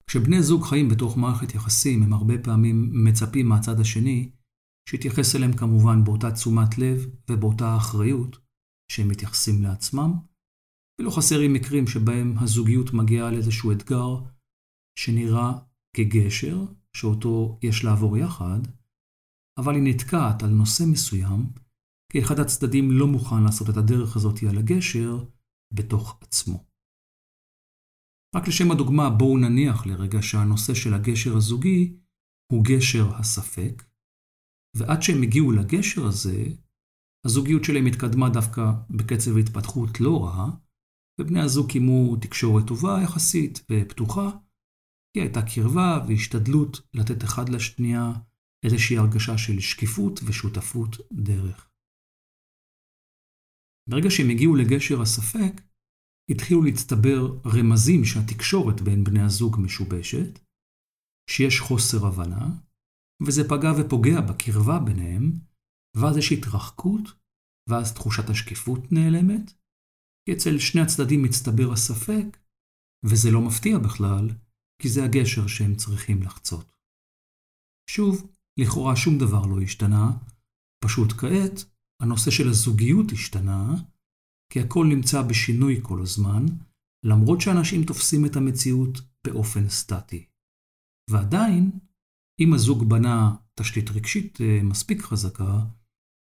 כשבני 0.07 0.43
זוג 0.43 0.63
חיים 0.63 0.89
בתוך 0.89 1.17
מערכת 1.17 1.55
יחסים, 1.55 2.03
הם 2.03 2.13
הרבה 2.13 2.33
פעמים 2.43 2.91
מצפים 3.05 3.49
מהצד 3.49 3.79
השני 3.79 4.31
שיתייחס 4.89 5.35
אליהם 5.35 5.53
כמובן 5.53 6.03
באותה 6.03 6.31
תשומת 6.31 6.77
לב 6.77 6.97
ובאותה 7.29 7.77
אחריות 7.77 8.37
שהם 8.91 9.07
מתייחסים 9.07 9.63
לעצמם, 9.63 10.11
ולא 10.99 11.09
חסרים 11.09 11.53
מקרים 11.53 11.87
שבהם 11.87 12.37
הזוגיות 12.37 12.93
מגיעה 12.93 13.31
לאיזשהו 13.31 13.71
אתגר 13.71 14.09
שנראה 14.99 15.51
כגשר, 15.95 16.57
שאותו 16.97 17.59
יש 17.63 17.83
לעבור 17.83 18.17
יחד, 18.17 18.59
אבל 19.57 19.75
היא 19.75 19.83
נתקעת 19.85 20.43
על 20.43 20.49
נושא 20.49 20.83
מסוים, 20.91 21.41
כי 22.11 22.19
אחד 22.19 22.39
הצדדים 22.39 22.91
לא 22.91 23.07
מוכן 23.07 23.43
לעשות 23.43 23.69
את 23.69 23.77
הדרך 23.77 24.15
הזאת 24.15 24.39
על 24.49 24.57
הגשר 24.57 25.25
בתוך 25.73 26.19
עצמו. 26.21 26.65
רק 28.35 28.47
לשם 28.47 28.71
הדוגמה, 28.71 29.09
בואו 29.09 29.37
נניח 29.37 29.85
לרגע 29.85 30.21
שהנושא 30.21 30.73
של 30.73 30.93
הגשר 30.93 31.37
הזוגי 31.37 31.97
הוא 32.51 32.63
גשר 32.65 33.15
הספק, 33.15 33.83
ועד 34.77 35.01
שהם 35.01 35.21
הגיעו 35.23 35.51
לגשר 35.51 36.05
הזה, 36.07 36.43
הזוגיות 37.25 37.63
שלהם 37.63 37.85
התקדמה 37.85 38.29
דווקא 38.29 38.61
בקצב 38.89 39.37
התפתחות 39.37 40.01
לא 40.01 40.23
רע, 40.23 40.49
ובני 41.21 41.39
הזוג 41.41 41.71
קיימו 41.71 42.15
תקשורת 42.15 42.67
טובה 42.67 42.99
יחסית 43.03 43.65
ופתוחה, 43.71 44.29
כי 45.13 45.21
הייתה 45.21 45.41
קרבה 45.41 46.05
והשתדלות 46.07 46.81
לתת 46.93 47.23
אחד 47.23 47.49
לשנייה 47.49 48.13
איזושהי 48.65 48.97
הרגשה 48.97 49.37
של 49.37 49.59
שקיפות 49.59 50.19
ושותפות 50.27 50.91
דרך. 51.13 51.69
ברגע 53.89 54.09
שהם 54.09 54.29
הגיעו 54.29 54.55
לגשר 54.55 55.01
הספק, 55.01 55.53
התחילו 56.31 56.61
להצטבר 56.63 57.19
רמזים 57.55 58.05
שהתקשורת 58.05 58.81
בין 58.81 59.03
בני 59.03 59.21
הזוג 59.21 59.55
משובשת, 59.59 60.39
שיש 61.29 61.59
חוסר 61.59 62.07
הבנה, 62.07 62.45
וזה 63.25 63.41
פגע 63.49 63.71
ופוגע 63.77 64.21
בקרבה 64.21 64.79
ביניהם, 64.85 65.23
ואז 65.97 66.17
יש 66.17 66.31
התרחקות, 66.31 67.05
ואז 67.69 67.93
תחושת 67.93 68.29
השקיפות 68.29 68.79
נעלמת, 68.91 69.45
כי 70.25 70.33
אצל 70.33 70.59
שני 70.59 70.81
הצדדים 70.81 71.23
מצטבר 71.23 71.73
הספק, 71.73 72.27
וזה 73.05 73.29
לא 73.31 73.41
מפתיע 73.47 73.77
בכלל, 73.77 74.25
כי 74.81 74.89
זה 74.89 75.03
הגשר 75.03 75.47
שהם 75.47 75.75
צריכים 75.75 76.23
לחצות. 76.23 76.71
שוב, 77.89 78.38
לכאורה 78.59 78.95
שום 78.95 79.17
דבר 79.17 79.45
לא 79.45 79.61
השתנה, 79.61 80.11
פשוט 80.83 81.11
כעת 81.11 81.65
הנושא 82.01 82.31
של 82.31 82.49
הזוגיות 82.49 83.11
השתנה, 83.11 83.75
כי 84.53 84.59
הכל 84.59 84.85
נמצא 84.89 85.21
בשינוי 85.21 85.79
כל 85.81 86.01
הזמן, 86.01 86.45
למרות 87.05 87.41
שאנשים 87.41 87.83
תופסים 87.83 88.25
את 88.25 88.35
המציאות 88.35 89.01
באופן 89.27 89.69
סטטי. 89.69 90.25
ועדיין, 91.11 91.71
אם 92.41 92.53
הזוג 92.53 92.89
בנה 92.89 93.35
תשתית 93.59 93.89
רגשית 93.89 94.41
אה, 94.41 94.59
מספיק 94.63 95.01
חזקה, 95.01 95.65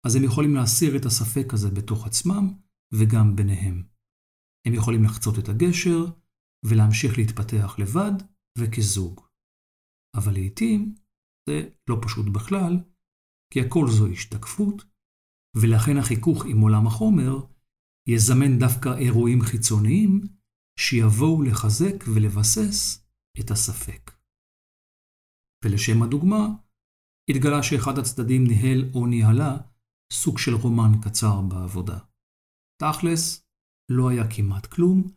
אז 0.07 0.15
הם 0.15 0.23
יכולים 0.23 0.55
להסיר 0.55 0.97
את 0.97 1.05
הספק 1.05 1.53
הזה 1.53 1.69
בתוך 1.69 2.07
עצמם 2.07 2.53
וגם 2.93 3.35
ביניהם. 3.35 3.83
הם 4.67 4.73
יכולים 4.73 5.03
לחצות 5.03 5.39
את 5.39 5.49
הגשר 5.49 6.05
ולהמשיך 6.65 7.17
להתפתח 7.17 7.75
לבד 7.79 8.13
וכזוג. 8.57 9.21
אבל 10.15 10.33
לעתים 10.33 10.95
זה 11.49 11.69
לא 11.89 11.97
פשוט 12.01 12.25
בכלל, 12.35 12.73
כי 13.53 13.61
הכל 13.61 13.85
זו 13.89 14.07
השתקפות, 14.07 14.83
ולכן 15.57 15.97
החיכוך 15.97 16.45
עם 16.45 16.59
עולם 16.59 16.87
החומר 16.87 17.33
יזמן 18.09 18.59
דווקא 18.59 18.89
אירועים 18.97 19.41
חיצוניים 19.41 20.21
שיבואו 20.79 21.41
לחזק 21.43 22.03
ולבסס 22.13 23.07
את 23.39 23.51
הספק. 23.51 24.11
ולשם 25.65 26.03
הדוגמה, 26.03 26.47
התגלה 27.29 27.63
שאחד 27.63 27.97
הצדדים 27.97 28.43
ניהל 28.47 28.91
או 28.93 29.07
ניהלה 29.07 29.57
סוג 30.13 30.37
של 30.37 30.53
רומן 30.53 30.91
קצר 31.03 31.41
בעבודה. 31.41 31.99
תכלס, 32.81 33.47
לא 33.91 34.09
היה 34.09 34.23
כמעט 34.35 34.65
כלום, 34.65 35.11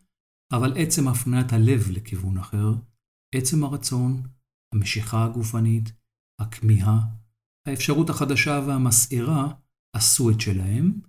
אבל 0.53 0.73
עצם 0.77 1.07
הפניית 1.07 1.53
הלב 1.53 1.81
לכיוון 1.91 2.37
אחר, 2.37 2.69
עצם 3.35 3.63
הרצון, 3.63 4.23
המשיכה 4.73 5.25
הגופנית, 5.25 5.98
הכמיהה, 6.39 6.99
האפשרות 7.67 8.09
החדשה 8.09 8.59
והמסעירה 8.67 9.53
עשו 9.95 10.29
את 10.29 10.41
שלהם, 10.41 11.01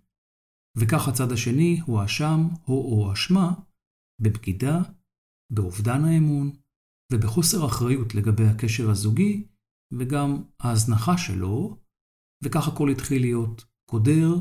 וכך 0.79 1.09
הצד 1.09 1.33
השני 1.33 1.81
הואשם 1.87 2.41
או 2.69 2.75
הואשמה 2.75 3.55
בבגידה, 4.23 4.79
באובדן 5.53 6.05
האמון 6.05 6.51
ובחוסר 7.13 7.67
אחריות 7.67 8.15
לגבי 8.15 8.47
הקשר 8.47 8.91
הזוגי 8.91 9.47
וגם 9.99 10.43
ההזנחה 10.61 11.19
שלו, 11.19 11.77
וכך 12.45 12.69
הכל 12.69 12.91
התחיל 12.91 13.23
להיות 13.23 13.65
קודר, 13.91 14.35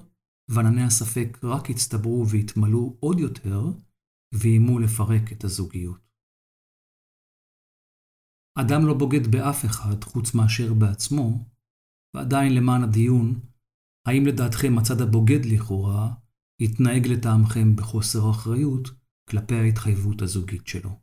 וענני 0.51 0.83
הספק 0.83 1.37
רק 1.43 1.69
הצטברו 1.69 2.25
והתמלאו 2.29 2.97
עוד 2.99 3.19
יותר, 3.19 3.61
ואיימו 4.33 4.79
לפרק 4.79 5.31
את 5.31 5.43
הזוגיות. 5.43 6.08
אדם 8.61 8.85
לא 8.87 8.93
בוגד 8.93 9.27
באף 9.27 9.65
אחד 9.65 10.03
חוץ 10.03 10.35
מאשר 10.35 10.73
בעצמו, 10.73 11.45
ועדיין 12.15 12.55
למען 12.55 12.83
הדיון, 12.83 13.39
האם 14.07 14.25
לדעתכם 14.25 14.77
הצד 14.77 15.01
הבוגד 15.01 15.45
לכאורה 15.45 16.13
יתנהג 16.61 17.07
לטעמכם 17.07 17.75
בחוסר 17.75 18.31
אחריות 18.31 18.89
כלפי 19.29 19.55
ההתחייבות 19.55 20.21
הזוגית 20.21 20.67
שלו? 20.67 20.99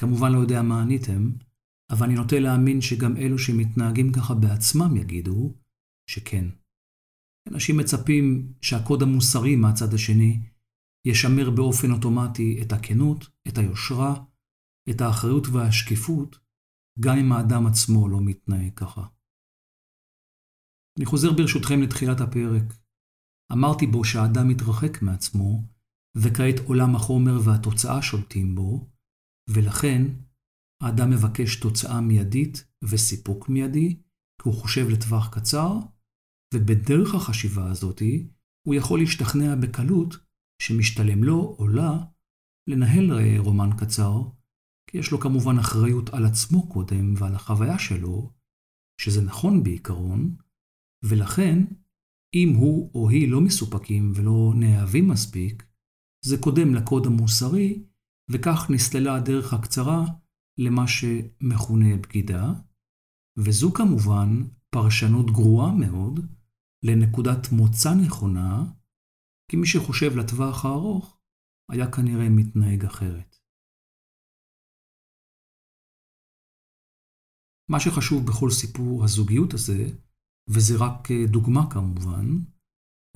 כמובן 0.00 0.32
לא 0.32 0.38
יודע 0.38 0.62
מה 0.62 0.82
עניתם, 0.82 1.30
אבל 1.92 2.06
אני 2.06 2.14
נוטה 2.14 2.38
להאמין 2.38 2.80
שגם 2.80 3.16
אלו 3.16 3.38
שמתנהגים 3.38 4.12
ככה 4.12 4.34
בעצמם 4.34 4.96
יגידו 4.96 5.54
שכן. 6.10 6.44
אנשים 7.52 7.76
מצפים 7.76 8.52
שהקוד 8.62 9.02
המוסרי 9.02 9.56
מהצד 9.56 9.94
השני 9.94 10.40
ישמר 11.06 11.50
באופן 11.50 11.90
אוטומטי 11.90 12.62
את 12.62 12.72
הכנות, 12.72 13.28
את 13.48 13.58
היושרה, 13.58 14.24
את 14.90 15.00
האחריות 15.00 15.46
והשקיפות, 15.52 16.38
גם 17.00 17.16
אם 17.18 17.32
האדם 17.32 17.66
עצמו 17.66 18.08
לא 18.08 18.18
מתנהג 18.20 18.74
ככה. 18.76 19.06
אני 20.98 21.06
חוזר 21.06 21.28
ברשותכם 21.36 21.82
לתחילת 21.82 22.20
הפרק. 22.20 22.74
אמרתי 23.52 23.86
בו 23.86 24.04
שהאדם 24.04 24.48
מתרחק 24.48 25.02
מעצמו, 25.02 25.62
וכעת 26.16 26.58
עולם 26.66 26.96
החומר 26.96 27.36
והתוצאה 27.44 28.02
שולטים 28.02 28.54
בו, 28.54 28.90
ולכן 29.50 30.02
האדם 30.82 31.10
מבקש 31.10 31.60
תוצאה 31.60 32.00
מיידית 32.00 32.64
וסיפוק 32.90 33.48
מיידי, 33.48 34.02
כי 34.42 34.48
הוא 34.48 34.54
חושב 34.54 34.88
לטווח 34.88 35.34
קצר, 35.34 35.72
ובדרך 36.54 37.14
החשיבה 37.14 37.70
הזאתי, 37.70 38.30
הוא 38.66 38.74
יכול 38.74 38.98
להשתכנע 39.00 39.54
בקלות 39.62 40.14
שמשתלם 40.62 41.24
לו 41.24 41.56
או 41.58 41.68
לה 41.68 42.04
לנהל 42.70 43.38
רומן 43.38 43.70
קצר, 43.80 44.37
כי 44.90 44.98
יש 44.98 45.12
לו 45.12 45.20
כמובן 45.20 45.58
אחריות 45.58 46.08
על 46.10 46.26
עצמו 46.26 46.68
קודם 46.68 47.14
ועל 47.16 47.34
החוויה 47.34 47.78
שלו, 47.78 48.32
שזה 49.00 49.22
נכון 49.22 49.62
בעיקרון, 49.62 50.36
ולכן, 51.04 51.64
אם 52.34 52.54
הוא 52.56 52.90
או 52.94 53.08
היא 53.08 53.30
לא 53.30 53.40
מסופקים 53.40 54.12
ולא 54.14 54.52
נאהבים 54.56 55.08
מספיק, 55.08 55.66
זה 56.24 56.36
קודם 56.40 56.74
לקוד 56.74 57.06
המוסרי, 57.06 57.84
וכך 58.30 58.66
נסללה 58.70 59.14
הדרך 59.14 59.52
הקצרה 59.52 60.04
למה 60.58 60.88
שמכונה 60.88 61.96
בגידה, 61.96 62.52
וזו 63.38 63.72
כמובן 63.72 64.42
פרשנות 64.70 65.26
גרועה 65.30 65.74
מאוד 65.74 66.20
לנקודת 66.84 67.52
מוצא 67.52 67.94
נכונה, 67.94 68.64
כי 69.50 69.56
מי 69.56 69.66
שחושב 69.66 70.16
לטווח 70.16 70.64
הארוך 70.64 71.18
היה 71.70 71.92
כנראה 71.92 72.28
מתנהג 72.28 72.84
אחרת. 72.84 73.37
מה 77.70 77.80
שחשוב 77.80 78.26
בכל 78.26 78.50
סיפור 78.50 79.04
הזוגיות 79.04 79.54
הזה, 79.54 79.86
וזה 80.48 80.74
רק 80.78 81.08
דוגמה 81.30 81.70
כמובן, 81.70 82.26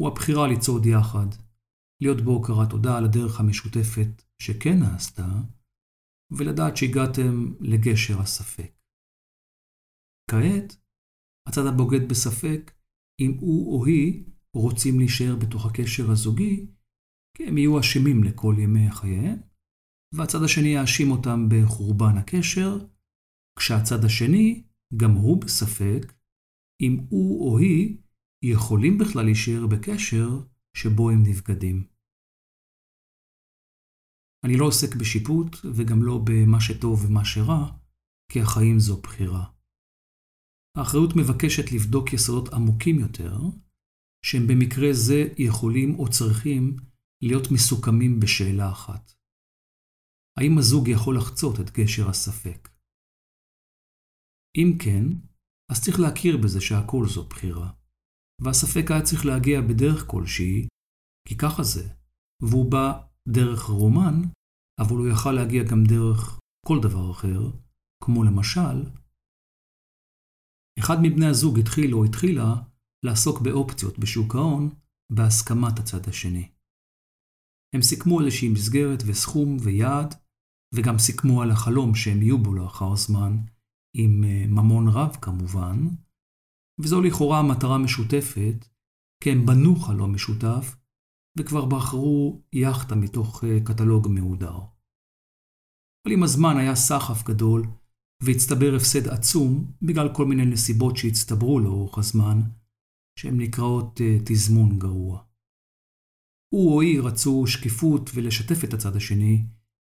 הוא 0.00 0.08
הבחירה 0.08 0.48
לצעוד 0.48 0.86
יחד, 0.86 1.26
להיות 2.02 2.20
בהוקרת 2.24 2.70
תודה 2.70 2.98
על 2.98 3.04
הדרך 3.04 3.40
המשותפת 3.40 4.22
שכן 4.42 4.78
נעשתה, 4.78 5.28
ולדעת 6.30 6.76
שהגעתם 6.76 7.54
לגשר 7.60 8.20
הספק. 8.20 8.72
כעת, 10.30 10.76
הצד 11.48 11.66
הבוגד 11.66 12.08
בספק 12.10 12.72
אם 13.20 13.36
הוא 13.40 13.78
או 13.78 13.86
היא 13.86 14.24
רוצים 14.56 14.98
להישאר 14.98 15.36
בתוך 15.36 15.66
הקשר 15.66 16.10
הזוגי, 16.10 16.66
כי 17.36 17.46
הם 17.46 17.58
יהיו 17.58 17.80
אשמים 17.80 18.24
לכל 18.24 18.54
ימי 18.58 18.90
חייהם, 18.90 19.38
והצד 20.14 20.38
השני 20.44 20.68
יאשים 20.68 21.10
אותם 21.10 21.48
בחורבן 21.50 22.16
הקשר, 22.18 22.78
כשהצד 23.58 24.04
השני, 24.04 24.64
גם 24.96 25.10
הוא 25.10 25.40
בספק, 25.40 26.12
אם 26.82 27.06
הוא 27.10 27.52
או 27.52 27.58
היא 27.58 27.96
יכולים 28.42 28.98
בכלל 28.98 29.24
להישאר 29.24 29.66
בקשר 29.66 30.28
שבו 30.76 31.10
הם 31.10 31.22
נבגדים. 31.26 31.86
אני 34.44 34.56
לא 34.56 34.64
עוסק 34.66 34.96
בשיפוט 35.00 35.56
וגם 35.74 36.02
לא 36.02 36.20
במה 36.26 36.60
שטוב 36.60 37.04
ומה 37.04 37.24
שרע, 37.24 37.78
כי 38.32 38.40
החיים 38.40 38.78
זו 38.78 39.00
בחירה. 39.02 39.44
האחריות 40.76 41.10
מבקשת 41.16 41.72
לבדוק 41.72 42.12
יסודות 42.12 42.52
עמוקים 42.52 42.98
יותר, 42.98 43.36
שהם 44.24 44.46
במקרה 44.46 44.88
זה 44.92 45.20
יכולים 45.38 45.94
או 45.98 46.10
צריכים 46.10 46.76
להיות 47.22 47.46
מסוכמים 47.52 48.20
בשאלה 48.20 48.72
אחת. 48.72 49.12
האם 50.38 50.58
הזוג 50.58 50.88
יכול 50.88 51.16
לחצות 51.16 51.60
את 51.60 51.70
גשר 51.70 52.08
הספק? 52.08 52.71
אם 54.56 54.78
כן, 54.84 55.04
אז 55.70 55.84
צריך 55.84 56.00
להכיר 56.00 56.36
בזה 56.36 56.60
שהכל 56.60 57.04
זו 57.08 57.28
בחירה, 57.28 57.72
והספק 58.42 58.90
היה 58.90 59.02
צריך 59.02 59.26
להגיע 59.26 59.60
בדרך 59.60 60.04
כלשהי, 60.06 60.68
כי 61.28 61.36
ככה 61.36 61.62
זה, 61.62 61.88
והוא 62.42 62.70
בא 62.72 63.02
דרך 63.28 63.62
רומן, 63.62 64.16
אבל 64.80 64.96
הוא 64.96 65.08
יכל 65.08 65.32
להגיע 65.32 65.62
גם 65.70 65.84
דרך 65.84 66.40
כל 66.66 66.78
דבר 66.82 67.10
אחר, 67.10 67.40
כמו 68.04 68.24
למשל, 68.24 68.90
אחד 70.78 70.96
מבני 71.02 71.26
הזוג 71.26 71.58
התחיל 71.58 71.94
או 71.94 72.04
התחילה 72.04 72.54
לעסוק 73.04 73.40
באופציות 73.40 73.98
בשוק 73.98 74.34
ההון 74.34 74.68
בהסכמת 75.12 75.78
הצד 75.78 76.08
השני. 76.08 76.50
הם 77.74 77.82
סיכמו 77.82 78.20
איזושהי 78.20 78.48
מסגרת 78.48 79.02
וסכום 79.06 79.56
ויעד, 79.60 80.14
וגם 80.74 80.98
סיכמו 80.98 81.42
על 81.42 81.50
החלום 81.50 81.94
שהם 81.94 82.22
יהיו 82.22 82.38
בו 82.38 82.54
לאחר 82.54 82.96
זמן, 82.96 83.36
עם 83.94 84.24
אה, 84.24 84.44
ממון 84.48 84.88
רב 84.88 85.16
כמובן, 85.22 85.76
וזו 86.80 87.02
לכאורה 87.02 87.38
המטרה 87.38 87.78
משותפת, 87.78 88.68
כי 89.24 89.30
הם 89.30 89.46
בנו 89.46 89.76
חלום 89.76 90.14
משותף, 90.14 90.76
וכבר 91.38 91.64
בחרו 91.66 92.42
יאכטה 92.52 92.94
מתוך 92.94 93.44
אה, 93.44 93.58
קטלוג 93.64 94.08
מהודר. 94.08 94.58
אבל 96.04 96.14
עם 96.14 96.22
הזמן 96.22 96.56
היה 96.56 96.74
סחף 96.74 97.28
גדול, 97.28 97.62
והצטבר 98.24 98.76
הפסד 98.76 99.08
עצום 99.08 99.72
בגלל 99.82 100.14
כל 100.14 100.26
מיני 100.26 100.44
נסיבות 100.44 100.96
שהצטברו 100.96 101.60
לאורך 101.60 101.98
הזמן, 101.98 102.40
שהן 103.18 103.40
נקראות 103.40 104.00
uh, 104.00 104.22
תזמון 104.24 104.78
גרוע. 104.78 105.24
הוא 106.54 106.74
או 106.74 106.80
היא 106.80 107.00
רצו 107.00 107.46
שקיפות 107.46 108.10
ולשתף 108.14 108.64
את 108.64 108.74
הצד 108.74 108.96
השני, 108.96 109.46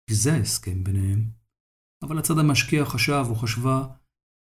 כי 0.06 0.14
זה 0.14 0.32
ההסכם 0.32 0.84
ביניהם, 0.84 1.30
אבל 2.04 2.18
הצד 2.18 2.38
המשקיע 2.38 2.84
חשב 2.84 3.24
או 3.30 3.34
חשבה 3.34 3.86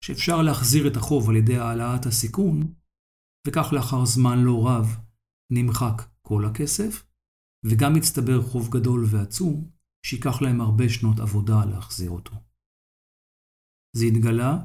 שאפשר 0.03 0.41
להחזיר 0.41 0.87
את 0.87 0.95
החוב 0.95 1.29
על 1.29 1.35
ידי 1.35 1.57
העלאת 1.57 2.05
הסיכון, 2.05 2.73
וכך 3.47 3.73
לאחר 3.73 4.05
זמן 4.05 4.37
לא 4.39 4.67
רב 4.67 4.85
נמחק 5.51 6.09
כל 6.21 6.45
הכסף, 6.45 7.05
וגם 7.65 7.95
הצטבר 7.95 8.41
חוב 8.41 8.69
גדול 8.69 9.05
ועצום, 9.11 9.69
שייקח 10.05 10.41
להם 10.41 10.61
הרבה 10.61 10.89
שנות 10.89 11.19
עבודה 11.19 11.65
להחזיר 11.65 12.11
אותו. 12.11 12.35
זה 13.97 14.05
התגלה, 14.05 14.57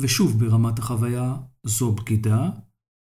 ושוב 0.00 0.30
ברמת 0.40 0.78
החוויה 0.78 1.34
זו 1.66 1.94
בגידה, 1.94 2.50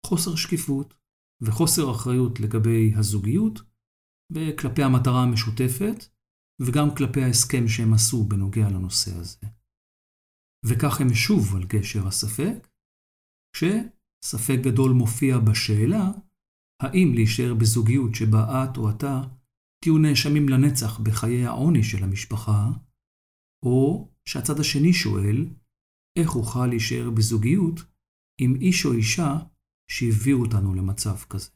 חוסר 0.06 0.36
שקיפות 0.36 0.94
וחוסר 1.42 1.92
אחריות 1.92 2.40
לגבי 2.40 2.94
הזוגיות 2.96 3.60
וכלפי 4.34 4.84
המטרה 4.84 5.24
המשותפת 5.24 6.06
וגם 6.60 6.96
כלפי 6.98 7.24
ההסכם 7.24 7.68
שהם 7.68 7.94
עשו 7.94 8.24
בנוגע 8.24 8.70
לנושא 8.70 9.16
הזה. 9.16 9.48
וכך 10.66 11.02
הם 11.02 11.14
שוב 11.14 11.56
על 11.56 11.64
גשר 11.64 12.08
הספק, 12.08 12.68
כשספק 13.56 14.60
גדול 14.64 14.92
מופיע 14.92 15.40
בשאלה 15.40 16.12
האם 16.82 17.12
להישאר 17.14 17.54
בזוגיות 17.54 18.16
שבה 18.16 18.64
את 18.64 18.78
או 18.78 18.90
אתה 18.90 19.22
תהיו 19.84 19.98
נאשמים 19.98 20.50
לנצח 20.50 21.00
בחיי 21.00 21.46
העוני 21.46 21.84
של 21.84 22.04
המשפחה, 22.04 22.70
או 23.66 24.10
שהצד 24.26 24.60
השני 24.60 24.94
שואל, 24.94 25.46
איך 26.20 26.36
אוכל 26.36 26.68
להישאר 26.68 27.10
בזוגיות 27.10 27.80
עם 28.42 28.56
איש 28.56 28.86
או 28.86 28.94
אישה 28.94 29.38
שהביאו 29.92 30.40
אותנו 30.42 30.74
למצב 30.74 31.16
כזה. 31.30 31.50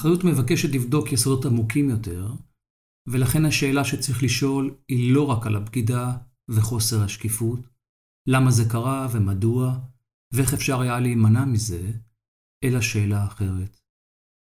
אחריות 0.00 0.24
מבקשת 0.24 0.68
לבדוק 0.74 1.12
יסודות 1.12 1.44
עמוקים 1.44 1.90
יותר, 1.90 2.34
ולכן 3.08 3.44
השאלה 3.44 3.84
שצריך 3.84 4.22
לשאול 4.22 4.76
היא 4.88 5.14
לא 5.14 5.26
רק 5.26 5.46
על 5.46 5.56
הבגידה 5.56 6.16
וחוסר 6.50 7.04
השקיפות, 7.04 7.60
למה 8.28 8.50
זה 8.50 8.62
קרה 8.70 9.08
ומדוע, 9.12 9.78
ואיך 10.34 10.54
אפשר 10.54 10.80
היה 10.80 11.00
להימנע 11.00 11.44
מזה, 11.44 11.92
אלא 12.64 12.80
שאלה 12.80 13.26
אחרת. 13.26 13.80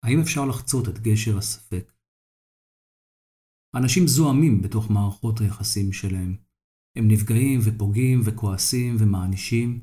האם 0.05 0.21
אפשר 0.21 0.45
לחצות 0.45 0.89
את 0.89 0.99
גשר 0.99 1.39
הספק? 1.39 1.93
אנשים 3.77 4.07
זועמים 4.07 4.63
בתוך 4.63 4.91
מערכות 4.91 5.41
היחסים 5.41 5.93
שלהם. 5.93 6.37
הם 6.97 7.09
נפגעים 7.09 7.61
ופוגעים 7.65 8.21
וכועסים 8.25 8.97
ומענישים, 8.99 9.83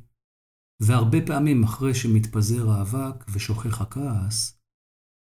והרבה 0.82 1.18
פעמים 1.28 1.64
אחרי 1.64 1.96
שמתפזר 1.96 2.70
האבק 2.70 3.26
ושוכח 3.34 3.82
הכעס, 3.82 4.57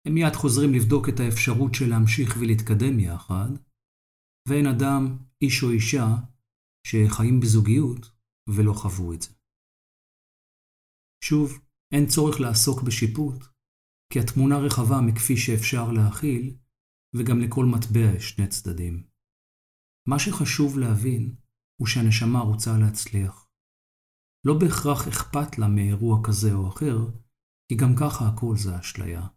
הם 0.06 0.14
מיד 0.14 0.34
חוזרים 0.34 0.72
לבדוק 0.74 1.08
את 1.08 1.20
האפשרות 1.20 1.74
של 1.74 1.88
להמשיך 1.88 2.36
ולהתקדם 2.40 3.00
יחד, 3.00 3.50
ואין 4.48 4.66
אדם, 4.66 5.02
איש 5.42 5.62
או 5.62 5.70
אישה, 5.70 6.08
שחיים 6.86 7.40
בזוגיות 7.40 8.02
ולא 8.48 8.72
חוו 8.72 9.12
את 9.12 9.22
זה. 9.22 9.30
שוב, 11.24 11.48
אין 11.94 12.06
צורך 12.06 12.40
לעסוק 12.40 12.82
בשיפוט, 12.82 13.44
כי 14.12 14.20
התמונה 14.20 14.58
רחבה 14.58 15.00
מכפי 15.00 15.36
שאפשר 15.36 15.92
להכיל, 15.92 16.56
וגם 17.16 17.38
לכל 17.40 17.64
מטבע 17.64 18.16
יש 18.16 18.30
שני 18.30 18.48
צדדים. 18.48 19.06
מה 20.08 20.18
שחשוב 20.18 20.78
להבין 20.78 21.34
הוא 21.80 21.86
שהנשמה 21.86 22.40
רוצה 22.40 22.70
להצליח. 22.78 23.48
לא 24.46 24.54
בהכרח 24.60 25.08
אכפת 25.08 25.58
לה 25.58 25.68
מאירוע 25.68 26.20
כזה 26.26 26.52
או 26.54 26.68
אחר, 26.68 26.98
כי 27.68 27.74
גם 27.76 27.92
ככה 28.00 28.28
הכל 28.28 28.56
זה 28.56 28.80
אשליה. 28.80 29.35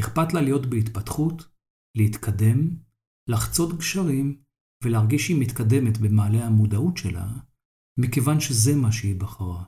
אכפת 0.00 0.32
לה 0.32 0.40
להיות 0.40 0.66
בהתפתחות, 0.66 1.48
להתקדם, 1.96 2.76
לחצות 3.30 3.78
גשרים 3.78 4.42
ולהרגיש 4.84 5.26
שהיא 5.26 5.40
מתקדמת 5.40 5.98
במעלה 5.98 6.46
המודעות 6.46 6.96
שלה, 6.96 7.32
מכיוון 8.00 8.40
שזה 8.40 8.76
מה 8.76 8.92
שהיא 8.92 9.20
בחרה. 9.20 9.64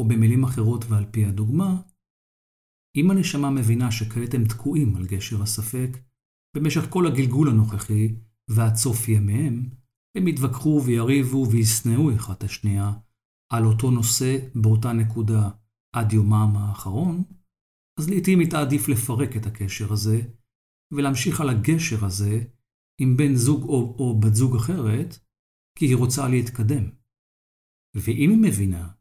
או 0.00 0.08
במילים 0.08 0.44
אחרות 0.44 0.84
ועל 0.88 1.04
פי 1.10 1.24
הדוגמה, 1.24 1.82
אם 2.96 3.10
הנשמה 3.10 3.50
מבינה 3.50 3.92
שכעת 3.92 4.34
הם 4.34 4.44
תקועים 4.44 4.96
על 4.96 5.06
גשר 5.06 5.42
הספק, 5.42 5.90
במשך 6.56 6.80
כל 6.90 7.06
הגלגול 7.06 7.50
הנוכחי 7.50 8.14
ועד 8.50 8.74
סוף 8.74 9.08
ימיהם, 9.08 9.70
הם 10.16 10.28
יתווכחו 10.28 10.82
ויריבו 10.86 11.46
וישנאו 11.50 12.14
אחד 12.14 12.34
את 12.34 12.44
השנייה 12.44 12.92
על 13.52 13.64
אותו 13.64 13.90
נושא 13.90 14.38
באותה 14.54 14.92
נקודה 14.92 15.50
עד 15.96 16.12
יומם 16.12 16.52
האחרון, 16.56 17.24
אז 17.98 18.10
לעתים 18.10 18.38
היא 18.40 18.50
תעדיף 18.50 18.88
לפרק 18.88 19.36
את 19.36 19.46
הקשר 19.46 19.92
הזה, 19.92 20.20
ולהמשיך 20.92 21.40
על 21.40 21.48
הגשר 21.48 22.04
הזה 22.04 22.44
עם 23.00 23.16
בן 23.16 23.34
זוג 23.34 23.62
או, 23.62 23.96
או 23.98 24.20
בת 24.20 24.34
זוג 24.34 24.56
אחרת, 24.56 25.18
כי 25.78 25.86
היא 25.86 25.96
רוצה 25.96 26.28
להתקדם. 26.28 26.90
ואם 27.94 28.30
היא 28.30 28.38
מבינה 28.42 28.92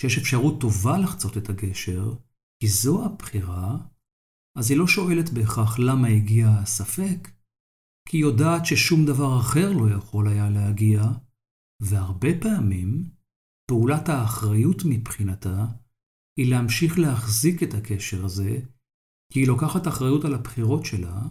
שיש 0.00 0.18
אפשרות 0.18 0.60
טובה 0.60 0.98
לחצות 0.98 1.36
את 1.36 1.48
הגשר, 1.48 2.14
כי 2.60 2.68
זו 2.68 3.04
הבחירה, 3.04 3.78
אז 4.58 4.70
היא 4.70 4.78
לא 4.78 4.86
שואלת 4.86 5.30
בהכרח 5.34 5.78
למה 5.78 6.08
הגיע 6.08 6.48
הספק, 6.48 7.28
כי 8.08 8.16
היא 8.16 8.24
יודעת 8.24 8.66
ששום 8.66 9.06
דבר 9.06 9.40
אחר 9.40 9.72
לא 9.72 9.94
יכול 9.96 10.28
היה 10.28 10.50
להגיע, 10.50 11.02
והרבה 11.82 12.28
פעמים 12.40 13.10
פעולת 13.70 14.08
האחריות 14.08 14.82
מבחינתה 14.88 15.66
היא 16.36 16.50
להמשיך 16.50 16.98
להחזיק 16.98 17.62
את 17.62 17.74
הקשר 17.74 18.24
הזה, 18.24 18.60
כי 19.32 19.40
היא 19.40 19.48
לוקחת 19.48 19.88
אחריות 19.88 20.24
על 20.24 20.34
הבחירות 20.34 20.84
שלה, 20.84 21.22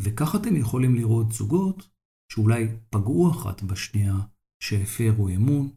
וכך 0.00 0.34
אתם 0.40 0.56
יכולים 0.56 0.94
לראות 0.94 1.32
זוגות 1.32 1.88
שאולי 2.32 2.64
פגעו 2.90 3.30
אחת 3.30 3.62
בשנייה, 3.62 4.16
שהפרו 4.62 5.28
אמון, 5.28 5.74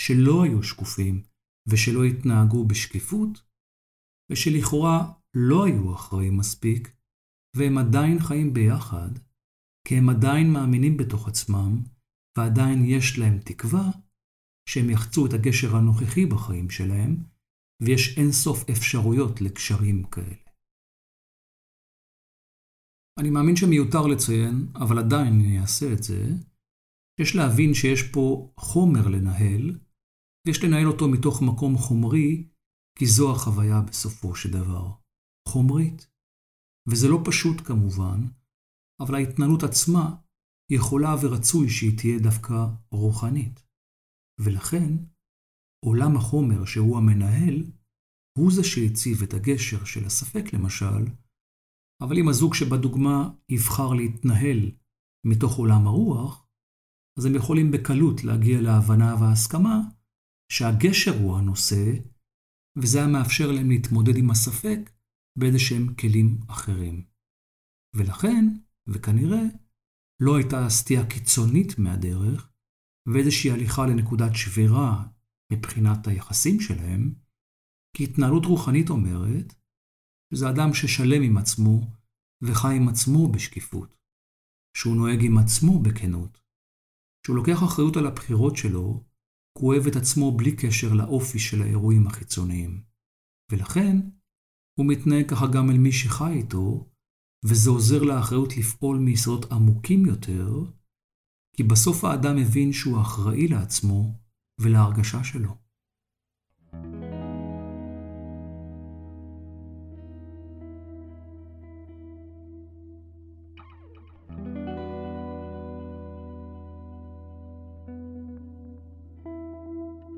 שלא 0.00 0.44
היו 0.44 0.62
שקופים 0.62 1.22
ושלא 1.68 2.04
התנהגו 2.04 2.64
בשקיפות, 2.64 3.42
ושלכאורה 4.30 5.12
לא 5.36 5.64
היו 5.64 5.94
אחראים 5.94 6.36
מספיק, 6.36 6.96
והם 7.56 7.78
עדיין 7.78 8.18
חיים 8.18 8.52
ביחד, 8.52 9.10
כי 9.88 9.98
הם 9.98 10.08
עדיין 10.08 10.52
מאמינים 10.52 10.96
בתוך 10.96 11.28
עצמם, 11.28 11.82
ועדיין 12.38 12.84
יש 12.84 13.18
להם 13.18 13.38
תקווה 13.38 13.90
שהם 14.68 14.90
יחצו 14.90 15.26
את 15.26 15.32
הגשר 15.32 15.76
הנוכחי 15.76 16.26
בחיים 16.26 16.70
שלהם, 16.70 17.31
ויש 17.86 18.18
אין 18.18 18.32
סוף 18.32 18.70
אפשרויות 18.70 19.40
לקשרים 19.40 20.04
כאלה. 20.04 20.42
אני 23.18 23.30
מאמין 23.30 23.56
שמיותר 23.56 24.06
לציין, 24.06 24.56
אבל 24.74 24.98
עדיין 24.98 25.32
אני 25.40 25.60
אעשה 25.60 25.92
את 25.92 26.02
זה, 26.02 26.20
יש 27.20 27.36
להבין 27.36 27.74
שיש 27.74 28.02
פה 28.14 28.52
חומר 28.56 29.08
לנהל, 29.08 29.80
ויש 30.46 30.64
לנהל 30.64 30.86
אותו 30.86 31.08
מתוך 31.08 31.42
מקום 31.42 31.76
חומרי, 31.76 32.48
כי 32.98 33.06
זו 33.06 33.32
החוויה 33.32 33.80
בסופו 33.88 34.34
של 34.34 34.50
דבר. 34.50 34.86
חומרית. 35.48 36.06
וזה 36.88 37.08
לא 37.08 37.18
פשוט 37.24 37.66
כמובן, 37.66 38.20
אבל 39.02 39.14
ההתנהלות 39.14 39.62
עצמה 39.62 40.16
יכולה 40.72 41.14
ורצוי 41.22 41.70
שהיא 41.70 41.98
תהיה 41.98 42.18
דווקא 42.18 42.54
רוחנית. 42.92 43.66
ולכן, 44.40 45.11
עולם 45.84 46.16
החומר 46.16 46.64
שהוא 46.64 46.98
המנהל, 46.98 47.72
הוא 48.38 48.52
זה 48.52 48.64
שהציב 48.64 49.22
את 49.22 49.34
הגשר 49.34 49.84
של 49.84 50.04
הספק 50.04 50.52
למשל, 50.52 51.04
אבל 52.02 52.18
אם 52.18 52.28
הזוג 52.28 52.54
שבדוגמה 52.54 53.30
יבחר 53.48 53.92
להתנהל 53.94 54.70
מתוך 55.26 55.56
עולם 55.56 55.86
הרוח, 55.86 56.46
אז 57.18 57.24
הם 57.24 57.34
יכולים 57.34 57.70
בקלות 57.70 58.24
להגיע 58.24 58.60
להבנה 58.60 59.14
וההסכמה 59.20 59.78
שהגשר 60.52 61.22
הוא 61.22 61.36
הנושא, 61.36 61.84
וזה 62.78 62.98
היה 62.98 63.08
מאפשר 63.08 63.52
להם 63.52 63.70
להתמודד 63.70 64.16
עם 64.16 64.30
הספק 64.30 64.90
באיזה 65.38 65.58
שהם 65.58 65.94
כלים 65.94 66.40
אחרים. 66.48 67.04
ולכן, 67.96 68.44
וכנראה, 68.86 69.42
לא 70.22 70.36
הייתה 70.36 70.68
סטייה 70.68 71.06
קיצונית 71.06 71.78
מהדרך, 71.78 72.50
ואיזושהי 73.12 73.50
הליכה 73.50 73.86
לנקודת 73.86 74.30
שבירה 74.34 75.11
מבחינת 75.52 76.06
היחסים 76.06 76.60
שלהם, 76.60 77.14
כי 77.96 78.04
התנהלות 78.04 78.44
רוחנית 78.44 78.90
אומרת 78.90 79.54
שזה 80.34 80.50
אדם 80.50 80.74
ששלם 80.74 81.22
עם 81.22 81.36
עצמו 81.36 81.80
וחי 82.42 82.76
עם 82.76 82.88
עצמו 82.88 83.32
בשקיפות, 83.32 83.98
שהוא 84.76 84.96
נוהג 84.96 85.24
עם 85.24 85.38
עצמו 85.38 85.82
בכנות, 85.82 86.40
שהוא 87.26 87.36
לוקח 87.36 87.62
אחריות 87.64 87.96
על 87.96 88.06
הבחירות 88.06 88.56
שלו, 88.56 89.04
כי 89.54 89.64
הוא 89.64 89.72
אוהב 89.72 89.86
את 89.86 89.96
עצמו 89.96 90.36
בלי 90.36 90.56
קשר 90.56 90.94
לאופי 90.94 91.38
של 91.38 91.62
האירועים 91.62 92.06
החיצוניים. 92.06 92.82
ולכן, 93.52 93.96
הוא 94.78 94.86
מתנהג 94.86 95.30
ככה 95.30 95.46
גם 95.54 95.70
אל 95.70 95.78
מי 95.78 95.92
שחי 95.92 96.32
איתו, 96.32 96.90
וזה 97.44 97.70
עוזר 97.70 98.02
לאחריות 98.02 98.56
לפעול 98.56 98.98
מיסודות 98.98 99.52
עמוקים 99.52 100.06
יותר, 100.06 100.48
כי 101.56 101.62
בסוף 101.62 102.04
האדם 102.04 102.36
מבין 102.36 102.72
שהוא 102.72 103.00
אחראי 103.00 103.48
לעצמו 103.48 104.21
ולהרגשה 104.62 105.24
שלו. 105.24 105.62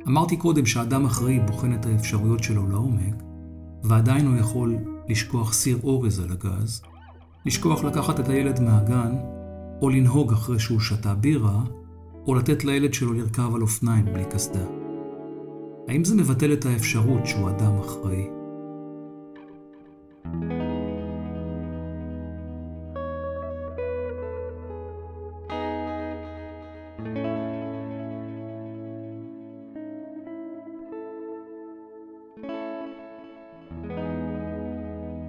אמרתי 0.09 0.37
קודם 0.37 0.67
שאדם 0.67 1.05
אחראי 1.05 1.41
בוחן 1.41 1.75
את 1.75 1.87
האפשרויות 1.87 2.43
שלו 2.43 2.67
לעומק, 2.69 3.15
ועדיין 3.83 4.27
הוא 4.27 4.37
יכול 4.37 4.77
לשכוח 5.09 5.53
סיר 5.53 5.79
אורז 5.83 6.21
על 6.21 6.33
הגז, 6.33 6.83
לשכוח 7.47 7.85
לקחת 7.85 8.21
את 8.21 8.29
הילד 8.29 8.61
מהגן, 8.61 9.13
או 9.83 9.91
לנהוג 9.91 10.33
אחרי 10.33 10.59
שהוא 10.59 10.81
שתה 10.81 11.15
בירה, 11.15 11.63
או 12.27 12.35
לתת 12.35 12.65
לילד 12.65 12.95
שלו 12.95 13.13
לרכב 13.13 13.55
על 13.55 13.63
אופניים 13.63 14.05
בלי 14.05 14.25
קסדה. 14.25 14.65
האם 15.89 16.05
זה 16.05 16.15
מבטל 16.15 16.53
את 16.53 16.67
האפשרות 16.67 17.27
שהוא 17.27 17.51
אדם 17.51 17.79
אחראי? 17.79 18.27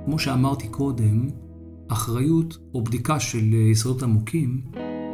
כמו 0.06 0.20
שאמרתי 0.20 0.68
קודם, 0.68 1.30
אחריות 1.88 2.58
או 2.74 2.84
בדיקה 2.84 3.20
של 3.20 3.54
יסודות 3.54 4.04
עמוקים 4.04 4.62